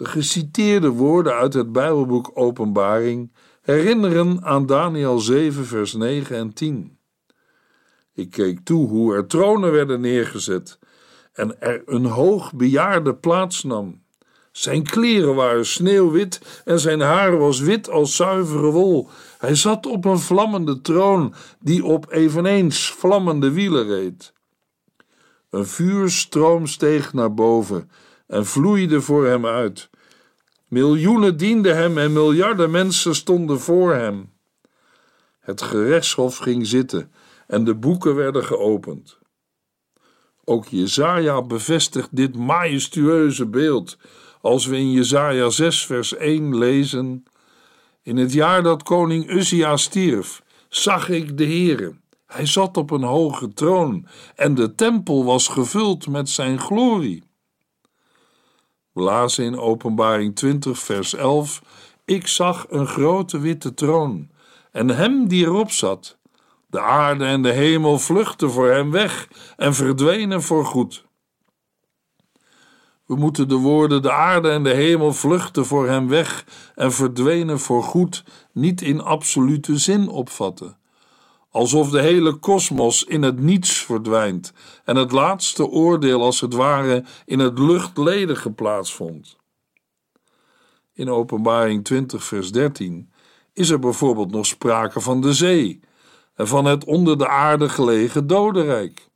De 0.02 0.08
geciteerde 0.08 0.88
woorden 0.88 1.34
uit 1.34 1.54
het 1.54 1.72
Bijbelboek 1.72 2.30
Openbaring 2.34 3.32
herinneren 3.60 4.44
aan 4.44 4.66
Daniel 4.66 5.18
7, 5.18 5.66
vers 5.66 5.92
9 5.92 6.36
en 6.36 6.52
10. 6.52 6.98
Ik 8.14 8.30
keek 8.30 8.60
toe 8.64 8.88
hoe 8.88 9.14
er 9.14 9.26
tronen 9.26 9.72
werden 9.72 10.00
neergezet 10.00 10.78
en 11.32 11.60
er 11.60 11.82
een 11.86 12.04
hoog 12.04 12.52
bejaarde 12.54 13.14
plaats 13.14 13.62
nam. 13.62 14.02
Zijn 14.52 14.82
kleren 14.82 15.34
waren 15.34 15.66
sneeuwwit 15.66 16.62
en 16.64 16.80
zijn 16.80 17.00
haar 17.00 17.38
was 17.38 17.60
wit 17.60 17.90
als 17.90 18.16
zuivere 18.16 18.70
wol. 18.70 19.08
Hij 19.38 19.54
zat 19.54 19.86
op 19.86 20.04
een 20.04 20.18
vlammende 20.18 20.80
troon 20.80 21.34
die 21.60 21.84
op 21.84 22.12
eveneens 22.12 22.90
vlammende 22.90 23.50
wielen 23.50 23.86
reed. 23.86 24.32
Een 25.50 25.66
vuurstroom 25.66 26.66
steeg 26.66 27.12
naar 27.12 27.34
boven 27.34 27.90
en 28.26 28.46
vloeide 28.46 29.00
voor 29.00 29.26
hem 29.26 29.46
uit. 29.46 29.90
Miljoenen 30.68 31.36
dienden 31.36 31.76
hem 31.76 31.98
en 31.98 32.12
miljarden 32.12 32.70
mensen 32.70 33.14
stonden 33.14 33.60
voor 33.60 33.94
hem. 33.94 34.32
Het 35.40 35.62
gerechtshof 35.62 36.36
ging 36.36 36.66
zitten 36.66 37.12
en 37.46 37.64
de 37.64 37.74
boeken 37.74 38.14
werden 38.14 38.44
geopend. 38.44 39.18
Ook 40.44 40.66
Jezaja 40.66 41.42
bevestigt 41.42 42.08
dit 42.16 42.36
majestueuze 42.36 43.46
beeld 43.46 43.98
als 44.40 44.66
we 44.66 44.76
in 44.76 44.90
Jezaja 44.90 45.50
6 45.50 45.86
vers 45.86 46.14
1 46.14 46.58
lezen 46.58 47.24
In 48.02 48.16
het 48.16 48.32
jaar 48.32 48.62
dat 48.62 48.82
koning 48.82 49.30
Uzia 49.30 49.76
stierf, 49.76 50.42
zag 50.68 51.08
ik 51.08 51.38
de 51.38 51.44
Heere. 51.44 51.94
Hij 52.26 52.46
zat 52.46 52.76
op 52.76 52.90
een 52.90 53.02
hoge 53.02 53.52
troon 53.52 54.06
en 54.34 54.54
de 54.54 54.74
tempel 54.74 55.24
was 55.24 55.48
gevuld 55.48 56.08
met 56.08 56.28
zijn 56.28 56.60
glorie. 56.60 57.22
We 58.92 59.02
lazen 59.02 59.44
in 59.44 59.58
Openbaring 59.58 60.36
20 60.36 60.78
vers 60.78 61.14
11 61.14 61.62
Ik 62.04 62.26
zag 62.26 62.66
een 62.68 62.86
grote 62.86 63.38
witte 63.38 63.74
troon 63.74 64.30
en 64.72 64.88
hem 64.88 65.28
die 65.28 65.44
erop 65.44 65.70
zat 65.70 66.18
de 66.72 66.80
aarde 66.80 67.24
en 67.24 67.42
de 67.42 67.52
hemel 67.52 67.98
vluchtten 67.98 68.50
voor 68.50 68.70
hem 68.70 68.90
weg 68.90 69.28
en 69.56 69.74
verdwenen 69.74 70.42
voor 70.42 70.64
goed. 70.64 71.04
We 73.06 73.16
moeten 73.16 73.48
de 73.48 73.54
woorden 73.54 74.02
de 74.02 74.12
aarde 74.12 74.50
en 74.50 74.62
de 74.62 74.74
hemel 74.74 75.12
vluchten 75.12 75.66
voor 75.66 75.88
hem 75.88 76.08
weg 76.08 76.44
en 76.74 76.92
verdwenen 76.92 77.58
voor 77.58 77.82
goed 77.82 78.24
niet 78.52 78.82
in 78.82 79.00
absolute 79.00 79.78
zin 79.78 80.08
opvatten. 80.08 80.76
Alsof 81.52 81.90
de 81.90 82.00
hele 82.00 82.32
kosmos 82.32 83.04
in 83.04 83.22
het 83.22 83.40
niets 83.40 83.72
verdwijnt 83.78 84.52
en 84.84 84.96
het 84.96 85.12
laatste 85.12 85.66
oordeel 85.66 86.22
als 86.22 86.40
het 86.40 86.54
ware 86.54 87.04
in 87.24 87.38
het 87.38 87.58
luchtledige 87.58 88.50
plaatsvond. 88.50 89.36
In 90.94 91.10
Openbaring 91.10 91.84
20, 91.84 92.24
vers 92.24 92.52
13 92.52 93.12
is 93.52 93.70
er 93.70 93.78
bijvoorbeeld 93.78 94.30
nog 94.30 94.46
sprake 94.46 95.00
van 95.00 95.20
de 95.20 95.32
zee 95.32 95.80
en 96.34 96.48
van 96.48 96.64
het 96.64 96.84
onder 96.84 97.18
de 97.18 97.28
aarde 97.28 97.68
gelegen 97.68 98.26
dodenrijk. 98.26 99.10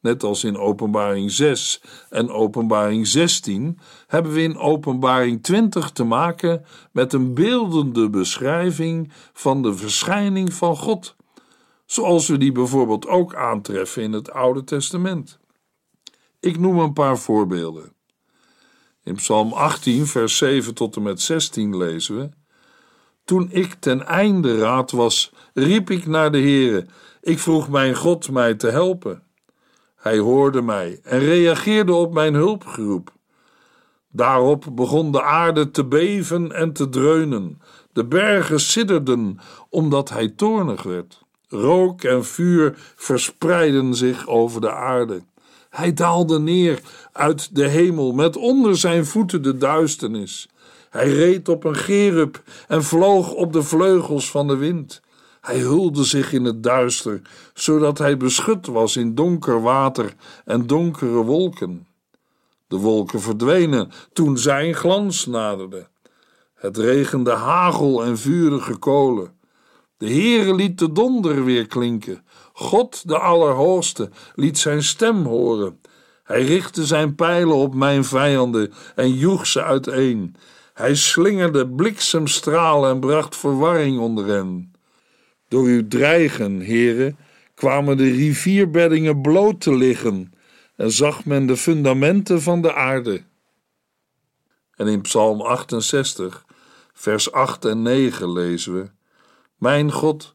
Net 0.00 0.22
als 0.22 0.44
in 0.44 0.58
Openbaring 0.58 1.30
6 1.30 1.82
en 2.10 2.30
Openbaring 2.30 3.06
16 3.06 3.78
hebben 4.06 4.32
we 4.32 4.42
in 4.42 4.58
Openbaring 4.58 5.42
20 5.42 5.90
te 5.90 6.04
maken 6.04 6.64
met 6.92 7.12
een 7.12 7.34
beeldende 7.34 8.10
beschrijving 8.10 9.12
van 9.32 9.62
de 9.62 9.74
verschijning 9.74 10.52
van 10.52 10.76
God, 10.76 11.16
zoals 11.90 12.28
we 12.28 12.38
die 12.38 12.52
bijvoorbeeld 12.52 13.06
ook 13.06 13.34
aantreffen 13.34 14.02
in 14.02 14.12
het 14.12 14.30
Oude 14.30 14.64
Testament. 14.64 15.38
Ik 16.40 16.58
noem 16.58 16.78
een 16.78 16.92
paar 16.92 17.18
voorbeelden. 17.18 17.92
In 19.02 19.14
Psalm 19.14 19.52
18, 19.52 20.06
vers 20.06 20.36
7 20.36 20.74
tot 20.74 20.96
en 20.96 21.02
met 21.02 21.20
16 21.20 21.76
lezen 21.76 22.18
we: 22.18 22.28
Toen 23.24 23.48
ik 23.50 23.74
ten 23.74 24.06
einde 24.06 24.58
raad 24.58 24.90
was 24.90 25.32
riep 25.54 25.90
ik 25.90 26.06
naar 26.06 26.32
de 26.32 26.38
Heere. 26.38 26.86
Ik 27.20 27.38
vroeg 27.38 27.68
mijn 27.68 27.94
God 27.94 28.30
mij 28.30 28.54
te 28.54 28.68
helpen. 28.68 29.22
Hij 29.96 30.18
hoorde 30.18 30.62
mij 30.62 31.00
en 31.02 31.18
reageerde 31.18 31.94
op 31.94 32.12
mijn 32.12 32.34
hulpgeroep. 32.34 33.12
Daarop 34.10 34.64
begon 34.72 35.12
de 35.12 35.22
aarde 35.22 35.70
te 35.70 35.84
beven 35.84 36.52
en 36.52 36.72
te 36.72 36.88
dreunen. 36.88 37.62
De 37.92 38.04
bergen 38.04 38.60
sidderden 38.60 39.38
omdat 39.68 40.08
hij 40.08 40.28
toornig 40.28 40.82
werd. 40.82 41.26
Rook 41.48 42.02
en 42.02 42.24
vuur 42.24 42.74
verspreidden 42.96 43.94
zich 43.94 44.26
over 44.26 44.60
de 44.60 44.72
aarde. 44.72 45.22
Hij 45.70 45.92
daalde 45.92 46.38
neer 46.38 46.80
uit 47.12 47.54
de 47.54 47.68
hemel 47.68 48.12
met 48.12 48.36
onder 48.36 48.76
zijn 48.76 49.06
voeten 49.06 49.42
de 49.42 49.56
duisternis. 49.56 50.48
Hij 50.90 51.12
reed 51.12 51.48
op 51.48 51.64
een 51.64 51.76
gerub 51.76 52.42
en 52.68 52.84
vloog 52.84 53.32
op 53.32 53.52
de 53.52 53.62
vleugels 53.62 54.30
van 54.30 54.46
de 54.46 54.56
wind. 54.56 55.00
Hij 55.40 55.58
hulde 55.58 56.04
zich 56.04 56.32
in 56.32 56.44
het 56.44 56.62
duister, 56.62 57.22
zodat 57.54 57.98
hij 57.98 58.16
beschut 58.16 58.66
was 58.66 58.96
in 58.96 59.14
donker 59.14 59.62
water 59.62 60.14
en 60.44 60.66
donkere 60.66 61.22
wolken. 61.22 61.86
De 62.66 62.76
wolken 62.76 63.20
verdwenen 63.20 63.90
toen 64.12 64.38
zijn 64.38 64.74
glans 64.74 65.26
naderde. 65.26 65.86
Het 66.54 66.76
regende 66.76 67.32
hagel 67.32 68.04
en 68.04 68.18
vurige 68.18 68.76
kolen. 68.76 69.37
De 69.98 70.06
Heere 70.06 70.54
liet 70.54 70.78
de 70.78 70.92
donder 70.92 71.44
weer 71.44 71.66
klinken. 71.66 72.24
God, 72.52 73.08
de 73.08 73.18
Allerhoogste, 73.18 74.10
liet 74.34 74.58
zijn 74.58 74.82
stem 74.82 75.24
horen. 75.24 75.80
Hij 76.24 76.44
richtte 76.44 76.86
zijn 76.86 77.14
pijlen 77.14 77.56
op 77.56 77.74
mijn 77.74 78.04
vijanden 78.04 78.72
en 78.94 79.14
joeg 79.14 79.46
ze 79.46 79.62
uiteen. 79.62 80.36
Hij 80.74 80.94
slingerde 80.94 81.68
bliksemstralen 81.68 82.90
en 82.90 83.00
bracht 83.00 83.36
verwarring 83.36 83.98
onder 83.98 84.26
hen. 84.26 84.72
Door 85.48 85.64
uw 85.64 85.88
dreigen, 85.88 86.60
heren, 86.60 87.18
kwamen 87.54 87.96
de 87.96 88.10
rivierbeddingen 88.10 89.20
bloot 89.20 89.60
te 89.60 89.74
liggen 89.74 90.32
en 90.76 90.92
zag 90.92 91.24
men 91.24 91.46
de 91.46 91.56
fundamenten 91.56 92.42
van 92.42 92.62
de 92.62 92.74
aarde. 92.74 93.22
En 94.74 94.86
in 94.86 95.00
Psalm 95.00 95.40
68, 95.40 96.44
vers 96.92 97.32
8 97.32 97.64
en 97.64 97.82
9 97.82 98.32
lezen 98.32 98.74
we: 98.74 98.90
Mijn 99.58 99.92
God, 99.92 100.34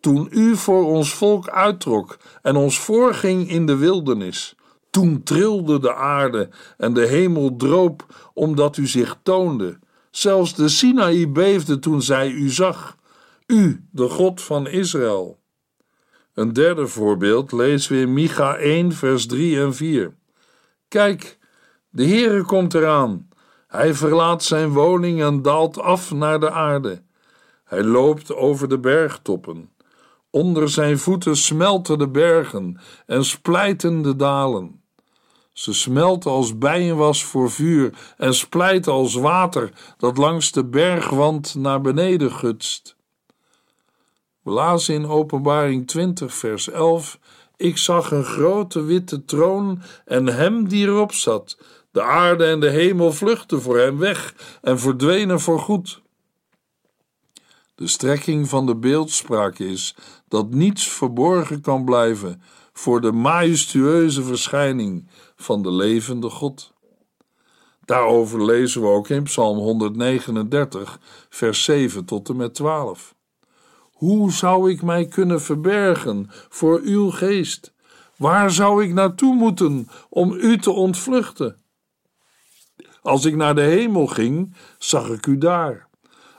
toen 0.00 0.28
u 0.30 0.56
voor 0.56 0.84
ons 0.84 1.14
volk 1.14 1.48
uittrok 1.48 2.18
en 2.42 2.56
ons 2.56 2.78
voorging 2.78 3.50
in 3.50 3.66
de 3.66 3.76
wildernis, 3.76 4.54
toen 4.90 5.22
trilde 5.22 5.78
de 5.78 5.94
aarde 5.94 6.48
en 6.76 6.94
de 6.94 7.06
hemel 7.06 7.56
droop, 7.56 8.30
omdat 8.34 8.76
u 8.76 8.86
zich 8.86 9.18
toonde. 9.22 9.78
Zelfs 10.10 10.54
de 10.54 10.68
Sinaï 10.68 11.28
beefde 11.28 11.78
toen 11.78 12.02
zij 12.02 12.30
u 12.30 12.48
zag. 12.48 12.96
U, 13.46 13.84
de 13.90 14.08
God 14.08 14.42
van 14.42 14.66
Israël. 14.66 15.38
Een 16.34 16.52
derde 16.52 16.86
voorbeeld 16.86 17.52
lezen 17.52 17.92
we 17.92 18.00
in 18.00 18.12
Micha 18.12 18.56
1, 18.56 18.92
vers 18.92 19.26
3 19.26 19.60
en 19.60 19.74
4. 19.74 20.14
Kijk, 20.88 21.38
de 21.90 22.06
Heere 22.06 22.42
komt 22.42 22.74
eraan. 22.74 23.28
Hij 23.66 23.94
verlaat 23.94 24.42
zijn 24.42 24.68
woning 24.68 25.22
en 25.22 25.42
daalt 25.42 25.78
af 25.78 26.12
naar 26.12 26.40
de 26.40 26.50
aarde. 26.50 27.02
Hij 27.70 27.84
loopt 27.84 28.34
over 28.34 28.68
de 28.68 28.78
bergtoppen. 28.78 29.70
Onder 30.30 30.68
zijn 30.68 30.98
voeten 30.98 31.36
smelten 31.36 31.98
de 31.98 32.08
bergen 32.08 32.80
en 33.06 33.24
splijten 33.24 34.02
de 34.02 34.16
dalen. 34.16 34.82
Ze 35.52 35.72
smelten 35.72 36.30
als 36.30 36.58
bijenwas 36.58 37.24
voor 37.24 37.50
vuur 37.50 38.14
en 38.16 38.34
splijten 38.34 38.92
als 38.92 39.14
water 39.14 39.72
dat 39.96 40.16
langs 40.16 40.52
de 40.52 40.64
bergwand 40.64 41.54
naar 41.54 41.80
beneden 41.80 42.32
gutst. 42.32 42.96
We 44.42 44.50
lazen 44.50 44.94
in 44.94 45.06
Openbaring 45.06 45.86
20, 45.86 46.34
vers 46.34 46.68
11: 46.68 47.18
Ik 47.56 47.76
zag 47.76 48.10
een 48.10 48.24
grote 48.24 48.82
witte 48.82 49.24
troon 49.24 49.82
en 50.04 50.26
hem 50.26 50.68
die 50.68 50.86
erop 50.86 51.12
zat. 51.12 51.58
De 51.90 52.02
aarde 52.02 52.44
en 52.44 52.60
de 52.60 52.70
hemel 52.70 53.12
vluchtten 53.12 53.62
voor 53.62 53.78
hem 53.78 53.98
weg 53.98 54.34
en 54.62 54.78
verdwenen 54.78 55.40
voorgoed. 55.40 56.02
De 57.80 57.86
strekking 57.86 58.48
van 58.48 58.66
de 58.66 58.76
beeldspraak 58.76 59.58
is 59.58 59.96
dat 60.28 60.50
niets 60.50 60.88
verborgen 60.88 61.60
kan 61.60 61.84
blijven 61.84 62.42
voor 62.72 63.00
de 63.00 63.12
majestueuze 63.12 64.22
verschijning 64.22 65.08
van 65.36 65.62
de 65.62 65.72
levende 65.72 66.30
God. 66.30 66.72
Daarover 67.84 68.44
lezen 68.44 68.80
we 68.80 68.86
ook 68.86 69.08
in 69.08 69.22
Psalm 69.22 69.58
139, 69.58 71.00
vers 71.28 71.64
7 71.64 72.04
tot 72.04 72.28
en 72.28 72.36
met 72.36 72.54
12. 72.54 73.14
Hoe 73.92 74.32
zou 74.32 74.70
ik 74.70 74.82
mij 74.82 75.06
kunnen 75.06 75.42
verbergen 75.42 76.26
voor 76.48 76.80
uw 76.84 77.10
geest? 77.10 77.72
Waar 78.16 78.50
zou 78.50 78.84
ik 78.84 78.92
naartoe 78.92 79.34
moeten 79.34 79.88
om 80.08 80.32
u 80.32 80.58
te 80.58 80.70
ontvluchten? 80.70 81.62
Als 83.02 83.24
ik 83.24 83.36
naar 83.36 83.54
de 83.54 83.60
hemel 83.60 84.06
ging, 84.06 84.54
zag 84.78 85.08
ik 85.08 85.26
u 85.26 85.38
daar. 85.38 85.89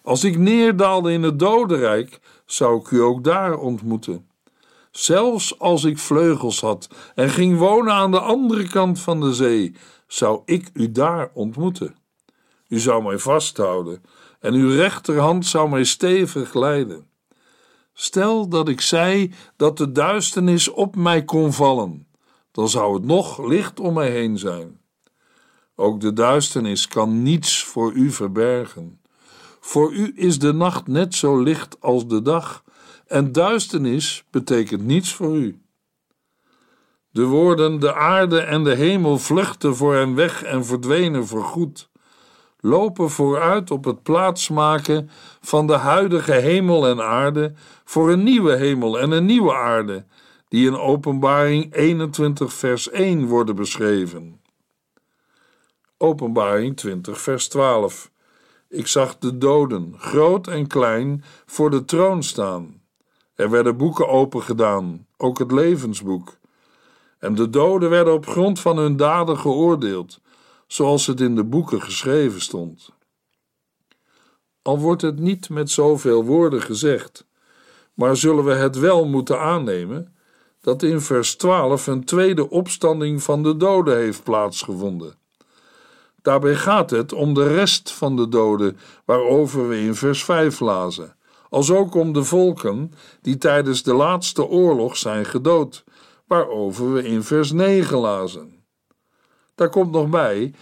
Als 0.04 0.24
ik 0.24 0.38
neerdaalde 0.38 1.12
in 1.12 1.24
het 1.24 1.40
dodenrijk, 1.40 2.20
zou 2.46 2.80
ik 2.80 2.92
u 2.92 3.02
ook 3.02 3.24
daar 3.24 3.58
ontmoeten. 3.58 4.30
Zelfs 4.92 5.60
als 5.60 5.84
ik 5.84 5.98
vleugels 5.98 6.62
had 6.62 6.90
en 7.16 7.30
ging 7.30 7.58
wonen 7.58 7.94
aan 7.94 8.12
de 8.12 8.20
andere 8.20 8.68
kant 8.68 9.00
van 9.00 9.20
de 9.20 9.34
zee, 9.34 9.76
zou 10.08 10.42
ik 10.46 10.70
u 10.74 10.92
daar 10.92 11.32
ontmoeten. 11.34 11.96
U 12.68 12.80
zou 12.80 13.04
mij 13.04 13.18
vasthouden 13.18 14.04
en 14.40 14.54
uw 14.54 14.70
rechterhand 14.70 15.46
zou 15.46 15.70
mij 15.70 15.84
stevig 15.84 16.54
leiden. 16.54 17.10
Stel 17.94 18.48
dat 18.48 18.70
ik 18.70 18.82
zei 18.82 19.34
dat 19.56 19.78
de 19.78 19.92
duisternis 19.92 20.68
op 20.68 20.96
mij 20.96 21.24
kon 21.24 21.54
vallen, 21.54 22.08
dan 22.52 22.70
zou 22.70 22.94
het 22.94 23.04
nog 23.04 23.48
licht 23.48 23.80
om 23.80 23.94
mij 23.94 24.12
heen 24.12 24.38
zijn. 24.38 24.80
Ook 25.76 26.00
de 26.00 26.14
duisternis 26.14 26.88
kan 26.88 27.22
niets 27.22 27.64
voor 27.64 27.94
u 27.94 28.12
verbergen. 28.12 29.01
Voor 29.64 29.94
u 29.94 30.12
is 30.16 30.40
de 30.40 30.54
nacht 30.54 30.88
net 30.88 31.16
zo 31.16 31.38
licht 31.42 31.82
als 31.82 32.08
de 32.08 32.22
dag, 32.22 32.64
en 33.08 33.32
duisternis 33.32 34.24
betekent 34.32 34.86
niets 34.86 35.14
voor 35.14 35.36
u. 35.36 35.62
De 37.12 37.24
woorden 37.24 37.80
de 37.80 37.94
aarde 37.94 38.40
en 38.40 38.64
de 38.64 38.76
hemel 38.76 39.18
vluchten 39.18 39.76
voor 39.76 39.96
hem 39.96 40.16
weg 40.16 40.44
en 40.44 40.66
verdwenen 40.66 41.28
voorgoed, 41.28 41.90
lopen 42.60 43.10
vooruit 43.10 43.72
op 43.72 43.86
het 43.86 44.04
plaatsmaken 44.04 45.10
van 45.42 45.68
de 45.68 45.74
huidige 45.74 46.34
hemel 46.34 46.88
en 46.88 47.02
aarde 47.02 47.54
voor 47.84 48.12
een 48.12 48.24
nieuwe 48.24 48.56
hemel 48.56 49.00
en 49.00 49.12
een 49.12 49.26
nieuwe 49.26 49.54
aarde, 49.54 50.06
die 50.48 50.68
in 50.68 50.78
Openbaring 50.78 51.74
21 51.76 52.54
vers 52.54 52.90
1 52.90 53.26
worden 53.26 53.56
beschreven. 53.56 54.42
Openbaring 55.98 56.78
20 56.78 57.22
vers 57.22 57.48
12 57.48 58.11
ik 58.72 58.88
zag 58.88 59.18
de 59.18 59.38
doden, 59.38 59.94
groot 59.98 60.48
en 60.48 60.68
klein, 60.68 61.24
voor 61.46 61.70
de 61.70 61.86
troon 61.86 62.24
staan. 62.24 62.82
Er 63.36 63.50
werden 63.50 63.78
boeken 63.78 64.08
opengedaan, 64.08 65.08
ook 65.18 65.40
het 65.40 65.52
levensboek. 65.52 66.38
En 67.20 67.36
de 67.36 67.50
doden 67.50 67.90
werden 67.90 68.14
op 68.14 68.28
grond 68.28 68.60
van 68.60 68.78
hun 68.78 68.98
daden 68.98 69.38
geoordeeld, 69.38 70.20
zoals 70.68 71.08
het 71.08 71.22
in 71.22 71.36
de 71.36 71.44
boeken 71.44 71.82
geschreven 71.82 72.42
stond. 72.42 72.90
Al 74.62 74.80
wordt 74.80 75.02
het 75.02 75.20
niet 75.20 75.50
met 75.50 75.70
zoveel 75.70 76.24
woorden 76.24 76.62
gezegd, 76.62 77.26
maar 77.94 78.16
zullen 78.16 78.44
we 78.44 78.54
het 78.54 78.80
wel 78.80 79.06
moeten 79.06 79.40
aannemen 79.40 80.16
dat 80.62 80.84
in 80.84 81.02
vers 81.02 81.36
12 81.36 81.88
een 81.88 82.06
tweede 82.06 82.50
opstanding 82.50 83.24
van 83.24 83.44
de 83.44 83.58
doden 83.58 83.98
heeft 83.98 84.24
plaatsgevonden. 84.24 85.21
Daarbij 86.22 86.56
gaat 86.56 86.90
het 86.90 87.14
om 87.14 87.34
de 87.34 87.48
rest 87.48 87.92
van 87.92 88.16
de 88.16 88.28
doden, 88.28 88.78
waarover 89.06 89.68
we 89.68 89.80
in 89.80 89.96
vers 89.96 90.24
5 90.24 90.60
lazen, 90.60 91.16
als 91.50 91.72
ook 91.72 91.96
om 91.96 92.14
de 92.14 92.24
volken 92.24 92.92
die 93.22 93.38
tijdens 93.38 93.84
de 93.84 93.94
laatste 93.94 94.46
oorlog 94.46 94.98
zijn 94.98 95.26
gedood, 95.26 95.84
waarover 96.28 96.94
we 96.94 97.04
in 97.04 97.24
vers 97.24 97.52
9 97.52 97.98
lazen. 97.98 98.64
Daar 99.56 99.70
komt 99.70 99.92
nog 99.92 100.10
bij 100.10 100.54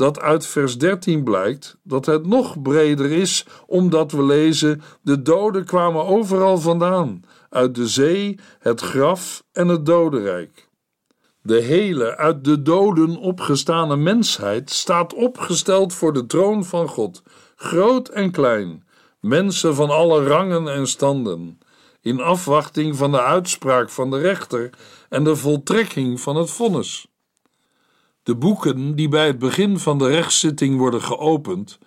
dat 0.00 0.20
uit 0.20 0.46
vers 0.46 0.78
13 0.78 1.24
blijkt 1.24 1.78
dat 1.82 2.06
het 2.06 2.26
nog 2.26 2.62
breder 2.62 3.10
is, 3.10 3.46
omdat 3.66 4.12
we 4.12 4.22
lezen: 4.22 4.82
de 5.02 5.22
doden 5.22 5.64
kwamen 5.64 6.04
overal 6.04 6.58
vandaan, 6.58 7.24
uit 7.50 7.74
de 7.74 7.88
zee, 7.88 8.38
het 8.58 8.80
graf 8.80 9.44
en 9.52 9.68
het 9.68 9.86
dodenrijk. 9.86 10.69
De 11.42 11.60
hele 11.60 12.16
uit 12.16 12.44
de 12.44 12.62
doden 12.62 13.16
opgestane 13.16 13.96
mensheid 13.96 14.70
staat 14.70 15.14
opgesteld 15.14 15.94
voor 15.94 16.12
de 16.12 16.26
troon 16.26 16.64
van 16.64 16.88
God, 16.88 17.22
groot 17.56 18.08
en 18.08 18.30
klein, 18.30 18.84
mensen 19.20 19.74
van 19.74 19.90
alle 19.90 20.24
rangen 20.24 20.68
en 20.68 20.86
standen, 20.86 21.58
in 22.00 22.20
afwachting 22.20 22.96
van 22.96 23.10
de 23.10 23.22
uitspraak 23.22 23.90
van 23.90 24.10
de 24.10 24.18
rechter 24.18 24.70
en 25.08 25.24
de 25.24 25.36
voltrekking 25.36 26.20
van 26.20 26.36
het 26.36 26.50
vonnis. 26.50 27.06
De 28.22 28.36
boeken 28.36 28.94
die 28.94 29.08
bij 29.08 29.26
het 29.26 29.38
begin 29.38 29.78
van 29.78 29.98
de 29.98 30.08
rechtszitting 30.08 30.78
worden 30.78 31.02
geopend, 31.02 31.78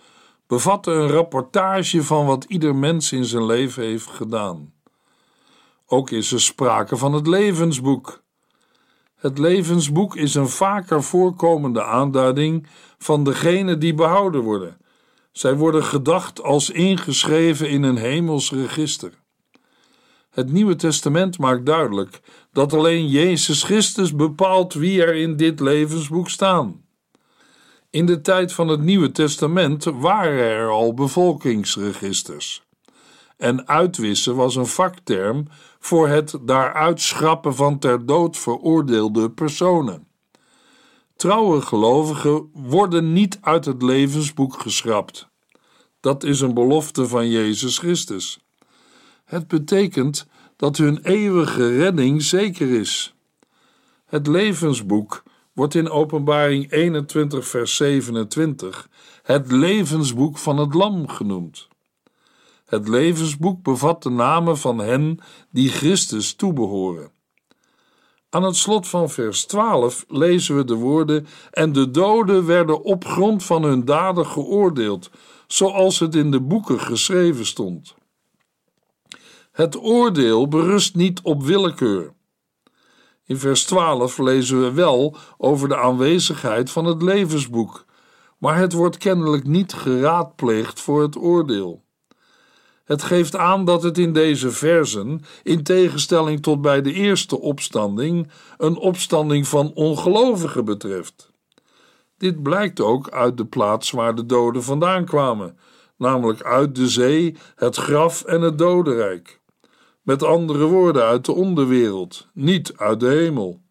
bevatten 0.47 0.93
een 0.93 1.09
rapportage 1.09 2.03
van 2.03 2.25
wat 2.25 2.43
ieder 2.43 2.75
mens 2.75 3.11
in 3.11 3.25
zijn 3.25 3.45
leven 3.45 3.83
heeft 3.83 4.07
gedaan. 4.07 4.73
Ook 5.85 6.09
is 6.09 6.31
er 6.31 6.41
sprake 6.41 6.97
van 6.97 7.13
het 7.13 7.27
levensboek 7.27 8.22
het 9.23 9.37
levensboek 9.37 10.15
is 10.15 10.35
een 10.35 10.49
vaker 10.49 11.03
voorkomende 11.03 11.83
aanduiding 11.83 12.67
van 12.97 13.23
degenen 13.23 13.79
die 13.79 13.93
behouden 13.93 14.41
worden. 14.41 14.77
Zij 15.31 15.55
worden 15.55 15.83
gedacht 15.83 16.41
als 16.41 16.69
ingeschreven 16.69 17.69
in 17.69 17.83
een 17.83 17.97
hemels 17.97 18.51
register. 18.51 19.11
Het 20.29 20.51
Nieuwe 20.51 20.75
Testament 20.75 21.37
maakt 21.37 21.65
duidelijk 21.65 22.21
dat 22.51 22.73
alleen 22.73 23.07
Jezus 23.07 23.63
Christus 23.63 24.15
bepaalt 24.15 24.73
wie 24.73 25.03
er 25.03 25.15
in 25.15 25.35
dit 25.35 25.59
levensboek 25.59 26.29
staan. 26.29 26.85
In 27.89 28.05
de 28.05 28.21
tijd 28.21 28.53
van 28.53 28.67
het 28.67 28.81
Nieuwe 28.81 29.11
Testament 29.11 29.83
waren 29.83 30.43
er 30.43 30.69
al 30.69 30.93
bevolkingsregisters. 30.93 32.63
En 33.43 33.67
uitwissen 33.67 34.35
was 34.35 34.55
een 34.55 34.67
vakterm 34.67 35.47
voor 35.79 36.07
het 36.07 36.37
daaruit 36.41 37.01
schrappen 37.01 37.55
van 37.55 37.79
ter 37.79 38.05
dood 38.05 38.37
veroordeelde 38.37 39.31
personen. 39.31 40.07
Trouwe 41.15 41.61
gelovigen 41.61 42.49
worden 42.53 43.13
niet 43.13 43.37
uit 43.41 43.65
het 43.65 43.81
levensboek 43.81 44.59
geschrapt. 44.61 45.27
Dat 45.99 46.23
is 46.23 46.41
een 46.41 46.53
belofte 46.53 47.07
van 47.07 47.29
Jezus 47.29 47.77
Christus. 47.77 48.39
Het 49.25 49.47
betekent 49.47 50.27
dat 50.55 50.77
hun 50.77 50.99
eeuwige 51.01 51.77
redding 51.77 52.21
zeker 52.21 52.69
is. 52.69 53.15
Het 54.05 54.27
levensboek 54.27 55.23
wordt 55.53 55.75
in 55.75 55.89
Openbaring 55.89 56.71
21, 56.71 57.47
vers 57.47 57.75
27 57.75 58.89
het 59.23 59.51
levensboek 59.51 60.37
van 60.37 60.57
het 60.57 60.73
Lam 60.73 61.07
genoemd. 61.07 61.71
Het 62.73 62.87
levensboek 62.87 63.63
bevat 63.63 64.03
de 64.03 64.09
namen 64.09 64.57
van 64.57 64.77
hen 64.77 65.19
die 65.51 65.69
Christus 65.69 66.33
toebehoren. 66.33 67.11
Aan 68.29 68.43
het 68.43 68.55
slot 68.55 68.87
van 68.87 69.09
vers 69.09 69.45
12 69.45 70.05
lezen 70.07 70.55
we 70.55 70.63
de 70.63 70.75
woorden: 70.75 71.27
En 71.51 71.71
de 71.71 71.91
doden 71.91 72.45
werden 72.45 72.83
op 72.83 73.05
grond 73.05 73.43
van 73.43 73.63
hun 73.63 73.85
daden 73.85 74.25
geoordeeld, 74.25 75.09
zoals 75.47 75.99
het 75.99 76.15
in 76.15 76.31
de 76.31 76.41
boeken 76.41 76.79
geschreven 76.79 77.45
stond. 77.45 77.95
Het 79.51 79.77
oordeel 79.81 80.47
berust 80.47 80.95
niet 80.95 81.21
op 81.21 81.43
willekeur. 81.43 82.13
In 83.25 83.37
vers 83.37 83.63
12 83.63 84.17
lezen 84.17 84.61
we 84.61 84.71
wel 84.71 85.15
over 85.37 85.67
de 85.67 85.77
aanwezigheid 85.77 86.71
van 86.71 86.85
het 86.85 87.01
levensboek, 87.01 87.85
maar 88.37 88.57
het 88.57 88.73
wordt 88.73 88.97
kennelijk 88.97 89.47
niet 89.47 89.73
geraadpleegd 89.73 90.79
voor 90.79 91.01
het 91.01 91.17
oordeel. 91.17 91.83
Het 92.93 93.03
geeft 93.03 93.35
aan 93.35 93.65
dat 93.65 93.83
het 93.83 93.97
in 93.97 94.13
deze 94.13 94.51
versen, 94.51 95.21
in 95.43 95.63
tegenstelling 95.63 96.41
tot 96.41 96.61
bij 96.61 96.81
de 96.81 96.93
eerste 96.93 97.39
opstanding, 97.39 98.31
een 98.57 98.77
opstanding 98.77 99.47
van 99.47 99.71
ongelovigen 99.73 100.65
betreft. 100.65 101.31
Dit 102.17 102.43
blijkt 102.43 102.79
ook 102.79 103.09
uit 103.09 103.37
de 103.37 103.45
plaats 103.45 103.91
waar 103.91 104.15
de 104.15 104.25
doden 104.25 104.63
vandaan 104.63 105.05
kwamen, 105.05 105.57
namelijk 105.97 106.43
uit 106.43 106.75
de 106.75 106.89
zee, 106.89 107.37
het 107.55 107.75
graf 107.75 108.23
en 108.23 108.41
het 108.41 108.57
dodenrijk. 108.57 109.41
Met 110.01 110.23
andere 110.23 110.65
woorden, 110.65 111.03
uit 111.03 111.25
de 111.25 111.33
onderwereld, 111.33 112.27
niet 112.33 112.73
uit 112.77 112.99
de 112.99 113.07
hemel. 113.07 113.61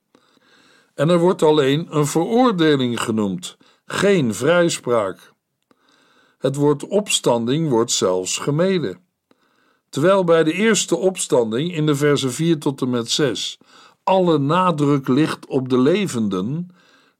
En 0.95 1.09
er 1.09 1.19
wordt 1.19 1.43
alleen 1.43 1.87
een 1.91 2.07
veroordeling 2.07 3.01
genoemd, 3.01 3.57
geen 3.85 4.35
vrijspraak. 4.35 5.33
Het 6.39 6.57
woord 6.57 6.87
opstanding 6.87 7.69
wordt 7.69 7.91
zelfs 7.91 8.39
gemeden. 8.39 9.02
Terwijl 9.93 10.25
bij 10.25 10.45
de 10.45 10.53
eerste 10.53 10.97
opstanding 10.97 11.75
in 11.75 11.87
de 11.87 11.95
versen 11.95 12.33
4 12.33 12.59
tot 12.59 12.81
en 12.81 12.91
met 12.91 13.11
6 13.11 13.59
alle 14.05 14.39
nadruk 14.39 15.09
ligt 15.09 15.47
op 15.47 15.69
de 15.69 15.79
levenden, 15.79 16.69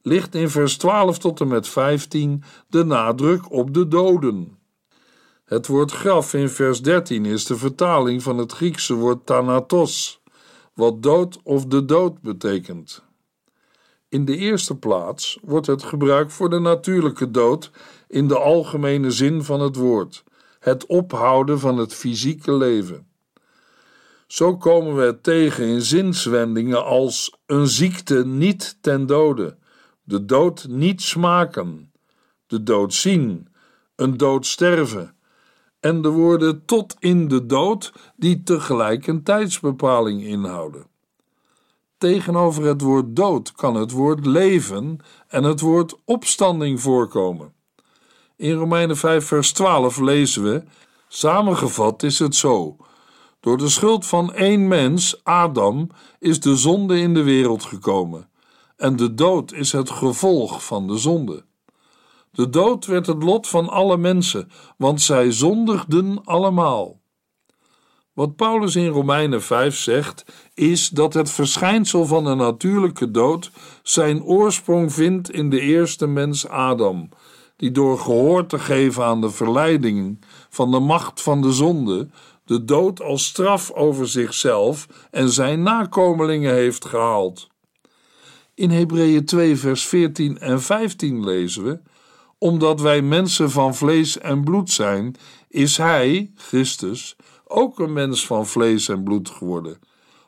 ligt 0.01 0.35
in 0.35 0.49
vers 0.49 0.77
12 0.77 1.17
tot 1.17 1.41
en 1.41 1.47
met 1.47 1.67
15 1.67 2.43
de 2.67 2.83
nadruk 2.83 3.51
op 3.51 3.73
de 3.73 3.87
doden. 3.87 4.57
Het 5.45 5.67
woord 5.67 5.91
graf 5.91 6.33
in 6.33 6.49
vers 6.49 6.81
13 6.81 7.25
is 7.25 7.45
de 7.45 7.55
vertaling 7.55 8.23
van 8.23 8.37
het 8.37 8.51
Griekse 8.51 8.93
woord 8.93 9.25
thanatos, 9.25 10.21
wat 10.73 11.03
dood 11.03 11.39
of 11.43 11.65
de 11.65 11.85
dood 11.85 12.21
betekent. 12.21 13.03
In 14.09 14.25
de 14.25 14.37
eerste 14.37 14.75
plaats 14.75 15.39
wordt 15.43 15.67
het 15.67 15.83
gebruikt 15.83 16.33
voor 16.33 16.49
de 16.49 16.59
natuurlijke 16.59 17.31
dood 17.31 17.71
in 18.07 18.27
de 18.27 18.39
algemene 18.39 19.11
zin 19.11 19.43
van 19.43 19.59
het 19.59 19.75
woord, 19.75 20.23
het 20.63 20.85
ophouden 20.85 21.59
van 21.59 21.77
het 21.77 21.93
fysieke 21.93 22.53
leven. 22.53 23.07
Zo 24.27 24.57
komen 24.57 24.95
we 24.95 25.01
het 25.01 25.23
tegen 25.23 25.67
in 25.67 25.81
zinswendingen 25.81 26.85
als 26.85 27.37
een 27.45 27.67
ziekte 27.67 28.25
niet 28.25 28.77
ten 28.81 29.05
dode, 29.05 29.57
de 30.03 30.25
dood 30.25 30.67
niet 30.69 31.01
smaken, 31.01 31.91
de 32.47 32.63
dood 32.63 32.93
zien, 32.93 33.47
een 33.95 34.17
dood 34.17 34.45
sterven 34.45 35.15
en 35.79 36.01
de 36.01 36.09
woorden 36.09 36.65
tot 36.65 36.95
in 36.99 37.27
de 37.27 37.45
dood 37.45 37.93
die 38.15 38.43
tegelijk 38.43 39.07
een 39.07 39.23
tijdsbepaling 39.23 40.23
inhouden. 40.23 40.85
Tegenover 41.97 42.63
het 42.63 42.81
woord 42.81 43.15
dood 43.15 43.51
kan 43.51 43.75
het 43.75 43.91
woord 43.91 44.25
leven 44.25 44.97
en 45.27 45.43
het 45.43 45.59
woord 45.59 45.95
opstanding 46.05 46.81
voorkomen. 46.81 47.53
In 48.43 48.55
Romeinen 48.55 48.97
5, 48.97 49.25
vers 49.25 49.51
12 49.51 49.99
lezen 49.99 50.43
we: 50.43 50.63
Samengevat 51.07 52.03
is 52.03 52.19
het 52.19 52.35
zo. 52.35 52.75
Door 53.39 53.57
de 53.57 53.69
schuld 53.69 54.05
van 54.05 54.33
één 54.33 54.67
mens, 54.67 55.23
Adam, 55.23 55.89
is 56.19 56.39
de 56.39 56.55
zonde 56.55 56.99
in 56.99 57.13
de 57.13 57.23
wereld 57.23 57.63
gekomen. 57.63 58.29
En 58.77 58.95
de 58.95 59.13
dood 59.13 59.53
is 59.53 59.71
het 59.71 59.89
gevolg 59.89 60.65
van 60.65 60.87
de 60.87 60.97
zonde. 60.97 61.45
De 62.31 62.49
dood 62.49 62.85
werd 62.85 63.07
het 63.07 63.23
lot 63.23 63.47
van 63.47 63.69
alle 63.69 63.97
mensen, 63.97 64.51
want 64.77 65.01
zij 65.01 65.31
zondigden 65.31 66.21
allemaal. 66.23 67.01
Wat 68.13 68.35
Paulus 68.35 68.75
in 68.75 68.87
Romeinen 68.87 69.41
5 69.41 69.75
zegt, 69.75 70.25
is 70.53 70.89
dat 70.89 71.13
het 71.13 71.31
verschijnsel 71.31 72.05
van 72.05 72.25
een 72.25 72.37
natuurlijke 72.37 73.11
dood 73.11 73.51
zijn 73.83 74.23
oorsprong 74.23 74.93
vindt 74.93 75.31
in 75.31 75.49
de 75.49 75.59
eerste 75.59 76.07
mens 76.07 76.47
Adam, 76.47 77.09
die 77.55 77.71
door 77.71 77.99
gehoor 77.99 78.45
te 78.45 78.59
geven 78.59 79.03
aan 79.03 79.21
de 79.21 79.29
verleiding 79.29 80.19
van 80.49 80.71
de 80.71 80.79
macht 80.79 81.21
van 81.21 81.41
de 81.41 81.51
zonde, 81.51 82.07
de 82.45 82.65
dood 82.65 83.01
als 83.01 83.25
straf 83.25 83.71
over 83.71 84.07
zichzelf 84.07 84.87
en 85.11 85.29
zijn 85.29 85.63
nakomelingen 85.63 86.53
heeft 86.53 86.85
gehaald. 86.85 87.51
In 88.55 88.69
Hebreeën 88.69 89.25
2, 89.25 89.57
vers 89.57 89.85
14 89.85 90.39
en 90.39 90.61
15 90.61 91.23
lezen 91.23 91.63
we: 91.63 91.79
Omdat 92.37 92.81
wij 92.81 93.01
mensen 93.01 93.51
van 93.51 93.75
vlees 93.75 94.17
en 94.17 94.43
bloed 94.43 94.69
zijn, 94.69 95.15
is 95.49 95.77
Hij, 95.77 96.31
Christus, 96.35 97.15
ook 97.45 97.79
een 97.79 97.93
mens 97.93 98.25
van 98.25 98.47
vlees 98.47 98.89
en 98.89 99.03
bloed 99.03 99.29
geworden. 99.29 99.79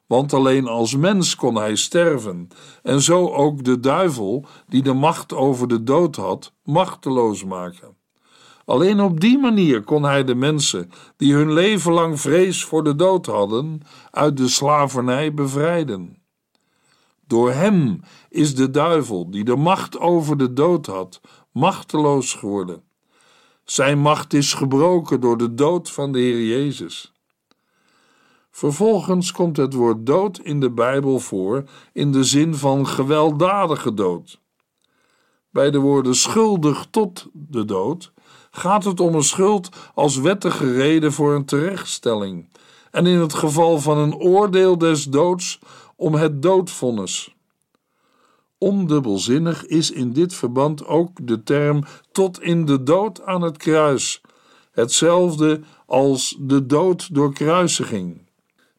Want 0.08 0.34
alleen 0.34 0.68
als 0.68 0.96
mens 0.96 1.36
kon 1.36 1.56
hij 1.56 1.76
sterven, 1.76 2.48
en 2.84 3.02
zo 3.02 3.28
ook 3.28 3.64
de 3.64 3.80
duivel, 3.80 4.46
die 4.68 4.84
de 4.84 4.94
macht 4.94 5.34
over 5.34 5.68
de 5.68 5.84
dood 5.84 6.16
had, 6.16 6.54
machteloos 6.64 7.44
maken. 7.44 7.98
Alleen 8.66 9.02
op 9.02 9.20
die 9.20 9.38
manier 9.38 9.84
kon 9.84 10.04
hij 10.04 10.24
de 10.24 10.36
mensen, 10.36 10.92
die 11.18 11.34
hun 11.34 11.54
leven 11.54 11.92
lang 11.92 12.22
vrees 12.22 12.64
voor 12.64 12.84
de 12.84 12.96
dood 12.96 13.26
hadden, 13.26 13.82
uit 14.12 14.38
de 14.38 14.48
slavernij 14.48 15.34
bevrijden. 15.34 16.18
Door 17.28 17.52
hem 17.52 18.00
is 18.30 18.56
de 18.56 18.70
duivel, 18.70 19.30
die 19.32 19.44
de 19.44 19.56
macht 19.56 20.00
over 20.00 20.38
de 20.38 20.54
dood 20.54 20.86
had, 20.86 21.22
machteloos 21.52 22.34
geworden. 22.34 22.84
Zijn 23.64 24.00
macht 24.00 24.34
is 24.34 24.54
gebroken 24.54 25.22
door 25.22 25.38
de 25.38 25.54
dood 25.54 25.92
van 25.92 26.12
de 26.12 26.20
Heer 26.20 26.48
Jezus. 26.48 27.15
Vervolgens 28.56 29.32
komt 29.32 29.58
het 29.58 29.74
woord 29.74 30.06
dood 30.06 30.40
in 30.40 30.60
de 30.60 30.72
Bijbel 30.72 31.20
voor 31.20 31.64
in 31.94 32.12
de 32.12 32.24
zin 32.24 32.56
van 32.56 32.88
gewelddadige 32.88 33.94
dood. 33.94 34.40
Bij 35.50 35.72
de 35.72 35.80
woorden 35.80 36.16
schuldig 36.16 36.88
tot 36.90 37.28
de 37.34 37.66
dood 37.66 38.12
gaat 38.52 38.84
het 38.84 39.00
om 39.00 39.16
een 39.16 39.24
schuld 39.24 39.70
als 39.94 40.18
wettige 40.18 40.74
reden 40.74 41.12
voor 41.12 41.34
een 41.34 41.46
terechtstelling, 41.46 42.50
en 42.92 43.06
in 43.06 43.20
het 43.20 43.34
geval 43.34 43.80
van 43.80 43.98
een 43.98 44.16
oordeel 44.16 44.78
des 44.78 45.04
doods 45.04 45.60
om 45.96 46.14
het 46.14 46.42
doodvonnis. 46.42 47.36
Ondubbelzinnig 48.58 49.66
is 49.66 49.92
in 49.92 50.14
dit 50.14 50.34
verband 50.34 50.86
ook 50.86 51.28
de 51.28 51.44
term 51.44 51.84
tot 52.12 52.42
in 52.42 52.66
de 52.66 52.84
dood 52.84 53.22
aan 53.26 53.42
het 53.42 53.58
kruis, 53.58 54.22
hetzelfde 54.72 55.62
als 55.86 56.38
de 56.40 56.66
dood 56.66 57.14
door 57.14 57.34
kruisiging. 57.34 58.25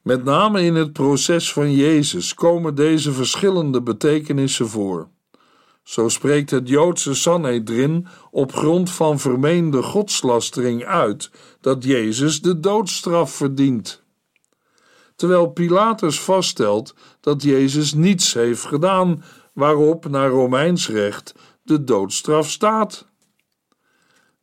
Met 0.06 0.24
name 0.24 0.62
in 0.62 0.74
het 0.74 0.92
proces 0.92 1.52
van 1.52 1.74
Jezus 1.74 2.34
komen 2.34 2.74
deze 2.74 3.12
verschillende 3.12 3.82
betekenissen 3.82 4.68
voor. 4.68 5.08
Zo 5.82 6.08
spreekt 6.08 6.50
het 6.50 6.68
Joodse 6.68 7.14
Sanhedrin 7.14 8.06
op 8.30 8.52
grond 8.52 8.90
van 8.90 9.18
vermeende 9.18 9.82
godslastering 9.82 10.84
uit 10.84 11.30
dat 11.60 11.84
Jezus 11.84 12.40
de 12.42 12.60
doodstraf 12.60 13.32
verdient. 13.32 14.02
Terwijl 15.16 15.46
Pilatus 15.46 16.20
vaststelt 16.20 16.94
dat 17.20 17.42
Jezus 17.42 17.94
niets 17.94 18.34
heeft 18.34 18.64
gedaan 18.64 19.24
waarop 19.52 20.08
naar 20.08 20.30
Romeins 20.30 20.88
recht 20.88 21.34
de 21.62 21.84
doodstraf 21.84 22.50
staat. 22.50 23.06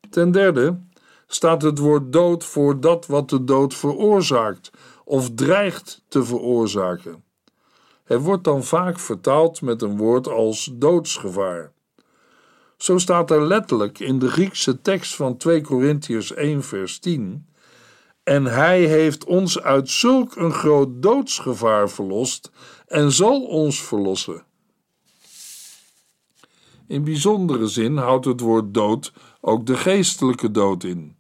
Ten 0.10 0.32
derde 0.32 0.80
staat 1.28 1.62
het 1.62 1.78
woord 1.78 2.14
dood 2.14 2.44
voor 2.44 2.80
dat 2.80 3.06
wat 3.06 3.30
de 3.30 3.44
dood 3.44 3.74
veroorzaakt 3.74 4.72
of 5.06 5.30
dreigt 5.36 6.04
te 6.08 6.24
veroorzaken. 6.24 7.24
Het 8.04 8.22
wordt 8.22 8.44
dan 8.44 8.64
vaak 8.64 9.00
vertaald 9.00 9.62
met 9.62 9.82
een 9.82 9.98
woord 9.98 10.28
als 10.28 10.70
doodsgevaar. 10.74 11.72
Zo 12.78 12.98
staat 12.98 13.32
er 13.32 13.48
letterlijk 13.48 14.00
in 14.00 14.20
de 14.20 14.30
Griekse 14.30 14.82
tekst 14.82 15.16
van 15.16 15.38
2 15.38 15.62
Korintiërs 15.62 16.34
1 16.34 16.64
vers 16.64 17.00
10 17.00 17.48
en 18.24 18.46
hij 18.46 18.86
heeft 18.86 19.26
ons 19.26 19.62
uit 19.62 19.90
zulk 19.90 20.36
een 20.36 20.52
groot 20.52 20.90
doodsgevaar 21.02 21.90
verlost 21.90 22.52
en 22.88 23.12
zal 23.12 23.42
ons 23.42 23.82
verlossen. 23.82 24.46
In 26.88 27.04
bijzondere 27.04 27.68
zin 27.68 27.98
houdt 27.98 28.26
het 28.26 28.40
woord 28.40 28.74
dood 28.74 29.14
ook 29.42 29.66
de 29.66 29.78
geestelijke 29.78 30.52
dood 30.52 30.84
in 30.84 31.18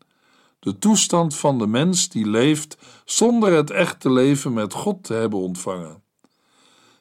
de 0.64 0.80
toestand 0.80 1.36
van 1.36 1.58
de 1.58 1.68
mens 1.68 2.10
die 2.10 2.28
leeft 2.28 2.78
zonder 3.06 3.54
het 3.54 3.72
echte 3.72 4.12
leven 4.12 4.54
met 4.54 4.74
God 4.74 5.04
te 5.04 5.14
hebben 5.14 5.40
ontvangen. 5.40 6.02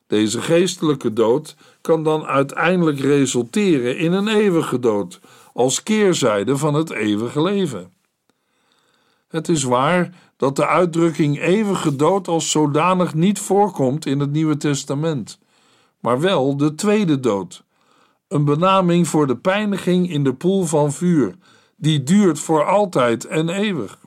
Deze 0.07 0.41
geestelijke 0.41 1.13
dood 1.13 1.57
kan 1.81 2.03
dan 2.05 2.25
uiteindelijk 2.25 3.01
resulteren 3.01 3.99
in 3.99 4.13
een 4.13 4.29
eeuwige 4.29 4.79
dood, 4.79 5.21
als 5.53 5.83
keerzijde 5.83 6.57
van 6.57 6.75
het 6.75 6.91
eeuwige 6.91 7.43
leven. 7.43 7.93
Het 9.29 9.49
is 9.49 9.63
waar 9.63 10.15
dat 10.37 10.57
de 10.57 10.67
uitdrukking 10.67 11.41
eeuwige 11.41 11.97
dood 11.97 12.29
als 12.29 12.51
zodanig 12.51 13.15
niet 13.15 13.39
voorkomt 13.39 14.07
in 14.07 14.21
het 14.21 14.33
Nieuwe 14.33 14.57
Testament, 14.57 15.39
maar 16.01 16.21
wel 16.21 16.57
de 16.57 16.75
tweede 16.75 17.21
dood. 17.21 17.65
Een 18.29 18.45
benaming 18.45 19.09
voor 19.09 19.27
de 19.27 19.37
pijniging 19.37 20.11
in 20.11 20.25
de 20.25 20.35
poel 20.35 20.65
van 20.65 20.93
vuur, 20.93 21.37
die 21.83 22.03
duurt 22.03 22.39
voor 22.39 22.65
altijd 22.65 23.25
en 23.25 23.49
eeuwig. 23.49 23.99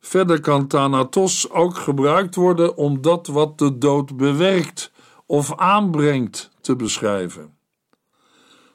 Verder 0.00 0.40
kan 0.40 0.66
thanatos 0.66 1.50
ook 1.50 1.76
gebruikt 1.76 2.34
worden 2.34 2.76
om 2.76 3.00
dat 3.00 3.26
wat 3.26 3.58
de 3.58 3.78
dood 3.78 4.16
bewerkt 4.16 4.92
of 5.26 5.56
aanbrengt 5.56 6.50
te 6.60 6.76
beschrijven. 6.76 7.56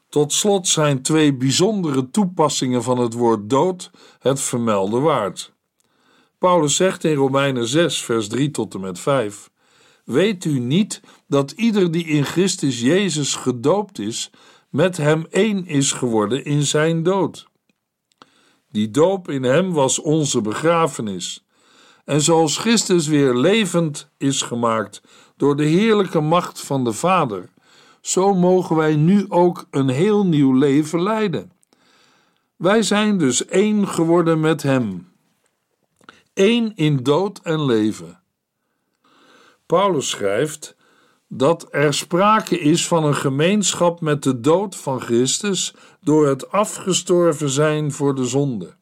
Tot 0.10 0.34
slot 0.34 0.67
zijn 0.67 1.02
twee 1.02 1.34
bijzondere 1.34 2.10
toepassingen 2.10 2.84
van 2.84 3.00
het 3.00 3.13
woord 3.13 3.50
dood 3.50 3.91
het 4.20 4.41
vermelde 4.41 5.00
waard. 5.00 5.54
Paulus 6.38 6.76
zegt 6.76 7.04
in 7.04 7.15
Romeinen 7.15 7.67
6, 7.67 8.02
vers 8.02 8.28
3 8.28 8.52
tot 8.52 8.74
en 8.74 8.80
met 8.80 9.00
5: 9.00 9.50
Weet 10.04 10.46
u 10.46 10.60
niet 10.60 11.02
dat 11.28 11.52
ieder 11.52 11.91
die 11.91 12.06
in 12.06 12.26
Christus 12.26 12.82
Jezus 12.82 13.36
gedoopt 13.36 14.00
is, 14.00 14.30
met 14.70 14.98
hem 14.98 15.26
één 15.30 15.65
is 15.65 15.91
geworden 15.91 16.46
in 16.46 16.63
zijn 16.63 17.04
dood? 17.04 17.48
Die 18.69 18.91
doop 18.91 19.30
in 19.30 19.43
hem 19.43 19.73
was 19.73 19.99
onze 19.99 20.41
begrafenis. 20.41 21.45
En 22.06 22.21
zoals 22.21 22.58
Christus 22.58 23.08
weer 23.08 23.36
levend 23.36 24.10
is 24.17 24.41
gemaakt 24.41 25.01
door 25.38 25.56
de 25.56 25.65
heerlijke 25.65 26.19
macht 26.19 26.62
van 26.62 26.84
de 26.84 26.93
Vader, 26.93 27.49
zo 28.01 28.34
mogen 28.34 28.75
wij 28.75 28.95
nu 28.95 29.25
ook 29.30 29.65
een 29.71 29.89
heel 29.89 30.25
nieuw 30.25 30.53
leven 30.53 31.03
leiden. 31.03 31.51
Wij 32.56 32.82
zijn 32.82 33.17
dus 33.17 33.45
één 33.45 33.88
geworden 33.88 34.39
met 34.39 34.63
Hem. 34.63 35.12
Eén 36.34 36.75
in 36.75 36.97
dood 37.03 37.39
en 37.43 37.65
leven. 37.65 38.21
Paulus 39.65 40.10
schrijft 40.10 40.76
dat 41.27 41.67
er 41.71 41.93
sprake 41.93 42.59
is 42.59 42.87
van 42.87 43.03
een 43.03 43.15
gemeenschap 43.15 44.01
met 44.01 44.23
de 44.23 44.39
dood 44.39 44.75
van 44.75 45.01
Christus 45.01 45.73
door 46.01 46.27
het 46.27 46.51
afgestorven 46.51 47.49
zijn 47.49 47.91
voor 47.91 48.15
de 48.15 48.25
zonde. 48.25 48.75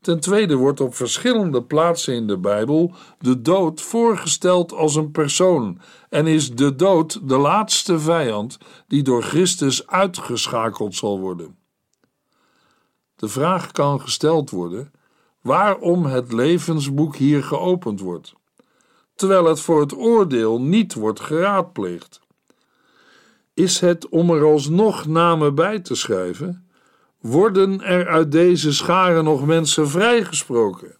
Ten 0.00 0.20
tweede 0.20 0.56
wordt 0.56 0.80
op 0.80 0.94
verschillende 0.94 1.62
plaatsen 1.62 2.14
in 2.14 2.26
de 2.26 2.38
Bijbel 2.38 2.92
de 3.18 3.42
dood 3.42 3.80
voorgesteld 3.80 4.72
als 4.72 4.94
een 4.94 5.10
persoon 5.10 5.80
en 6.08 6.26
is 6.26 6.54
de 6.54 6.74
dood 6.74 7.28
de 7.28 7.36
laatste 7.36 7.98
vijand 7.98 8.58
die 8.86 9.02
door 9.02 9.22
Christus 9.22 9.86
uitgeschakeld 9.86 10.94
zal 10.94 11.20
worden. 11.20 11.56
De 13.16 13.28
vraag 13.28 13.72
kan 13.72 14.00
gesteld 14.00 14.50
worden 14.50 14.92
waarom 15.42 16.06
het 16.06 16.32
levensboek 16.32 17.16
hier 17.16 17.42
geopend 17.42 18.00
wordt, 18.00 18.34
terwijl 19.20 19.44
het 19.44 19.60
voor 19.60 19.80
het 19.80 19.96
oordeel 19.96 20.60
niet 20.60 20.94
wordt 20.94 21.20
geraadpleegd. 21.20 22.20
Is 23.54 23.80
het 23.80 24.08
om 24.08 24.30
er 24.30 24.44
alsnog 24.44 25.06
namen 25.06 25.54
bij 25.54 25.80
te 25.80 25.94
schrijven? 25.94 26.68
Worden 27.18 27.82
er 27.82 28.08
uit 28.08 28.32
deze 28.32 28.72
scharen 28.72 29.24
nog 29.24 29.46
mensen 29.46 29.88
vrijgesproken? 29.88 30.96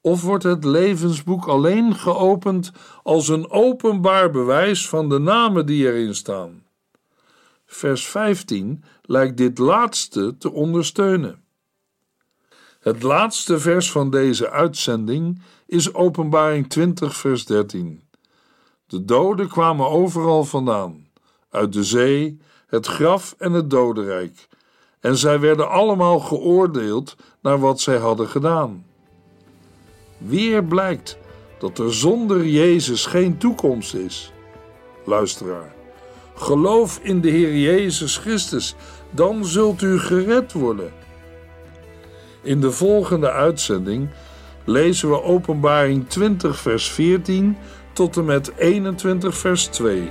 Of 0.00 0.22
wordt 0.22 0.44
het 0.44 0.64
levensboek 0.64 1.46
alleen 1.46 1.94
geopend 1.94 2.72
als 3.02 3.28
een 3.28 3.50
openbaar 3.50 4.30
bewijs 4.30 4.88
van 4.88 5.08
de 5.08 5.18
namen 5.18 5.66
die 5.66 5.86
erin 5.86 6.14
staan? 6.14 6.62
Vers 7.66 8.06
15 8.06 8.84
lijkt 9.02 9.36
dit 9.36 9.58
laatste 9.58 10.36
te 10.38 10.52
ondersteunen. 10.52 11.42
Het 12.88 13.02
laatste 13.02 13.58
vers 13.58 13.90
van 13.90 14.10
deze 14.10 14.50
uitzending 14.50 15.42
is 15.66 15.94
Openbaring 15.94 16.68
20, 16.68 17.16
vers 17.16 17.44
13. 17.44 18.02
De 18.86 19.04
doden 19.04 19.48
kwamen 19.48 19.88
overal 19.88 20.44
vandaan, 20.44 21.08
uit 21.50 21.72
de 21.72 21.84
zee, 21.84 22.40
het 22.66 22.86
graf 22.86 23.34
en 23.38 23.52
het 23.52 23.70
dodenrijk 23.70 24.48
en 25.00 25.16
zij 25.16 25.40
werden 25.40 25.70
allemaal 25.70 26.18
geoordeeld 26.18 27.16
naar 27.42 27.58
wat 27.58 27.80
zij 27.80 27.96
hadden 27.96 28.28
gedaan. 28.28 28.86
Weer 30.18 30.64
blijkt 30.64 31.18
dat 31.58 31.78
er 31.78 31.94
zonder 31.94 32.46
Jezus 32.46 33.06
geen 33.06 33.38
toekomst 33.38 33.94
is. 33.94 34.32
Luisteraar, 35.04 35.74
geloof 36.34 37.00
in 37.02 37.20
de 37.20 37.30
Heer 37.30 37.56
Jezus 37.56 38.16
Christus, 38.16 38.74
dan 39.10 39.44
zult 39.44 39.82
u 39.82 39.98
gered 39.98 40.52
worden. 40.52 40.97
In 42.42 42.60
de 42.60 42.70
volgende 42.70 43.30
uitzending 43.30 44.08
lezen 44.64 45.10
we 45.10 45.22
Openbaring 45.22 46.08
20, 46.08 46.58
vers 46.58 46.90
14 46.90 47.56
tot 47.92 48.16
en 48.16 48.24
met 48.24 48.52
21, 48.56 49.36
vers 49.36 49.66
2. 49.66 50.10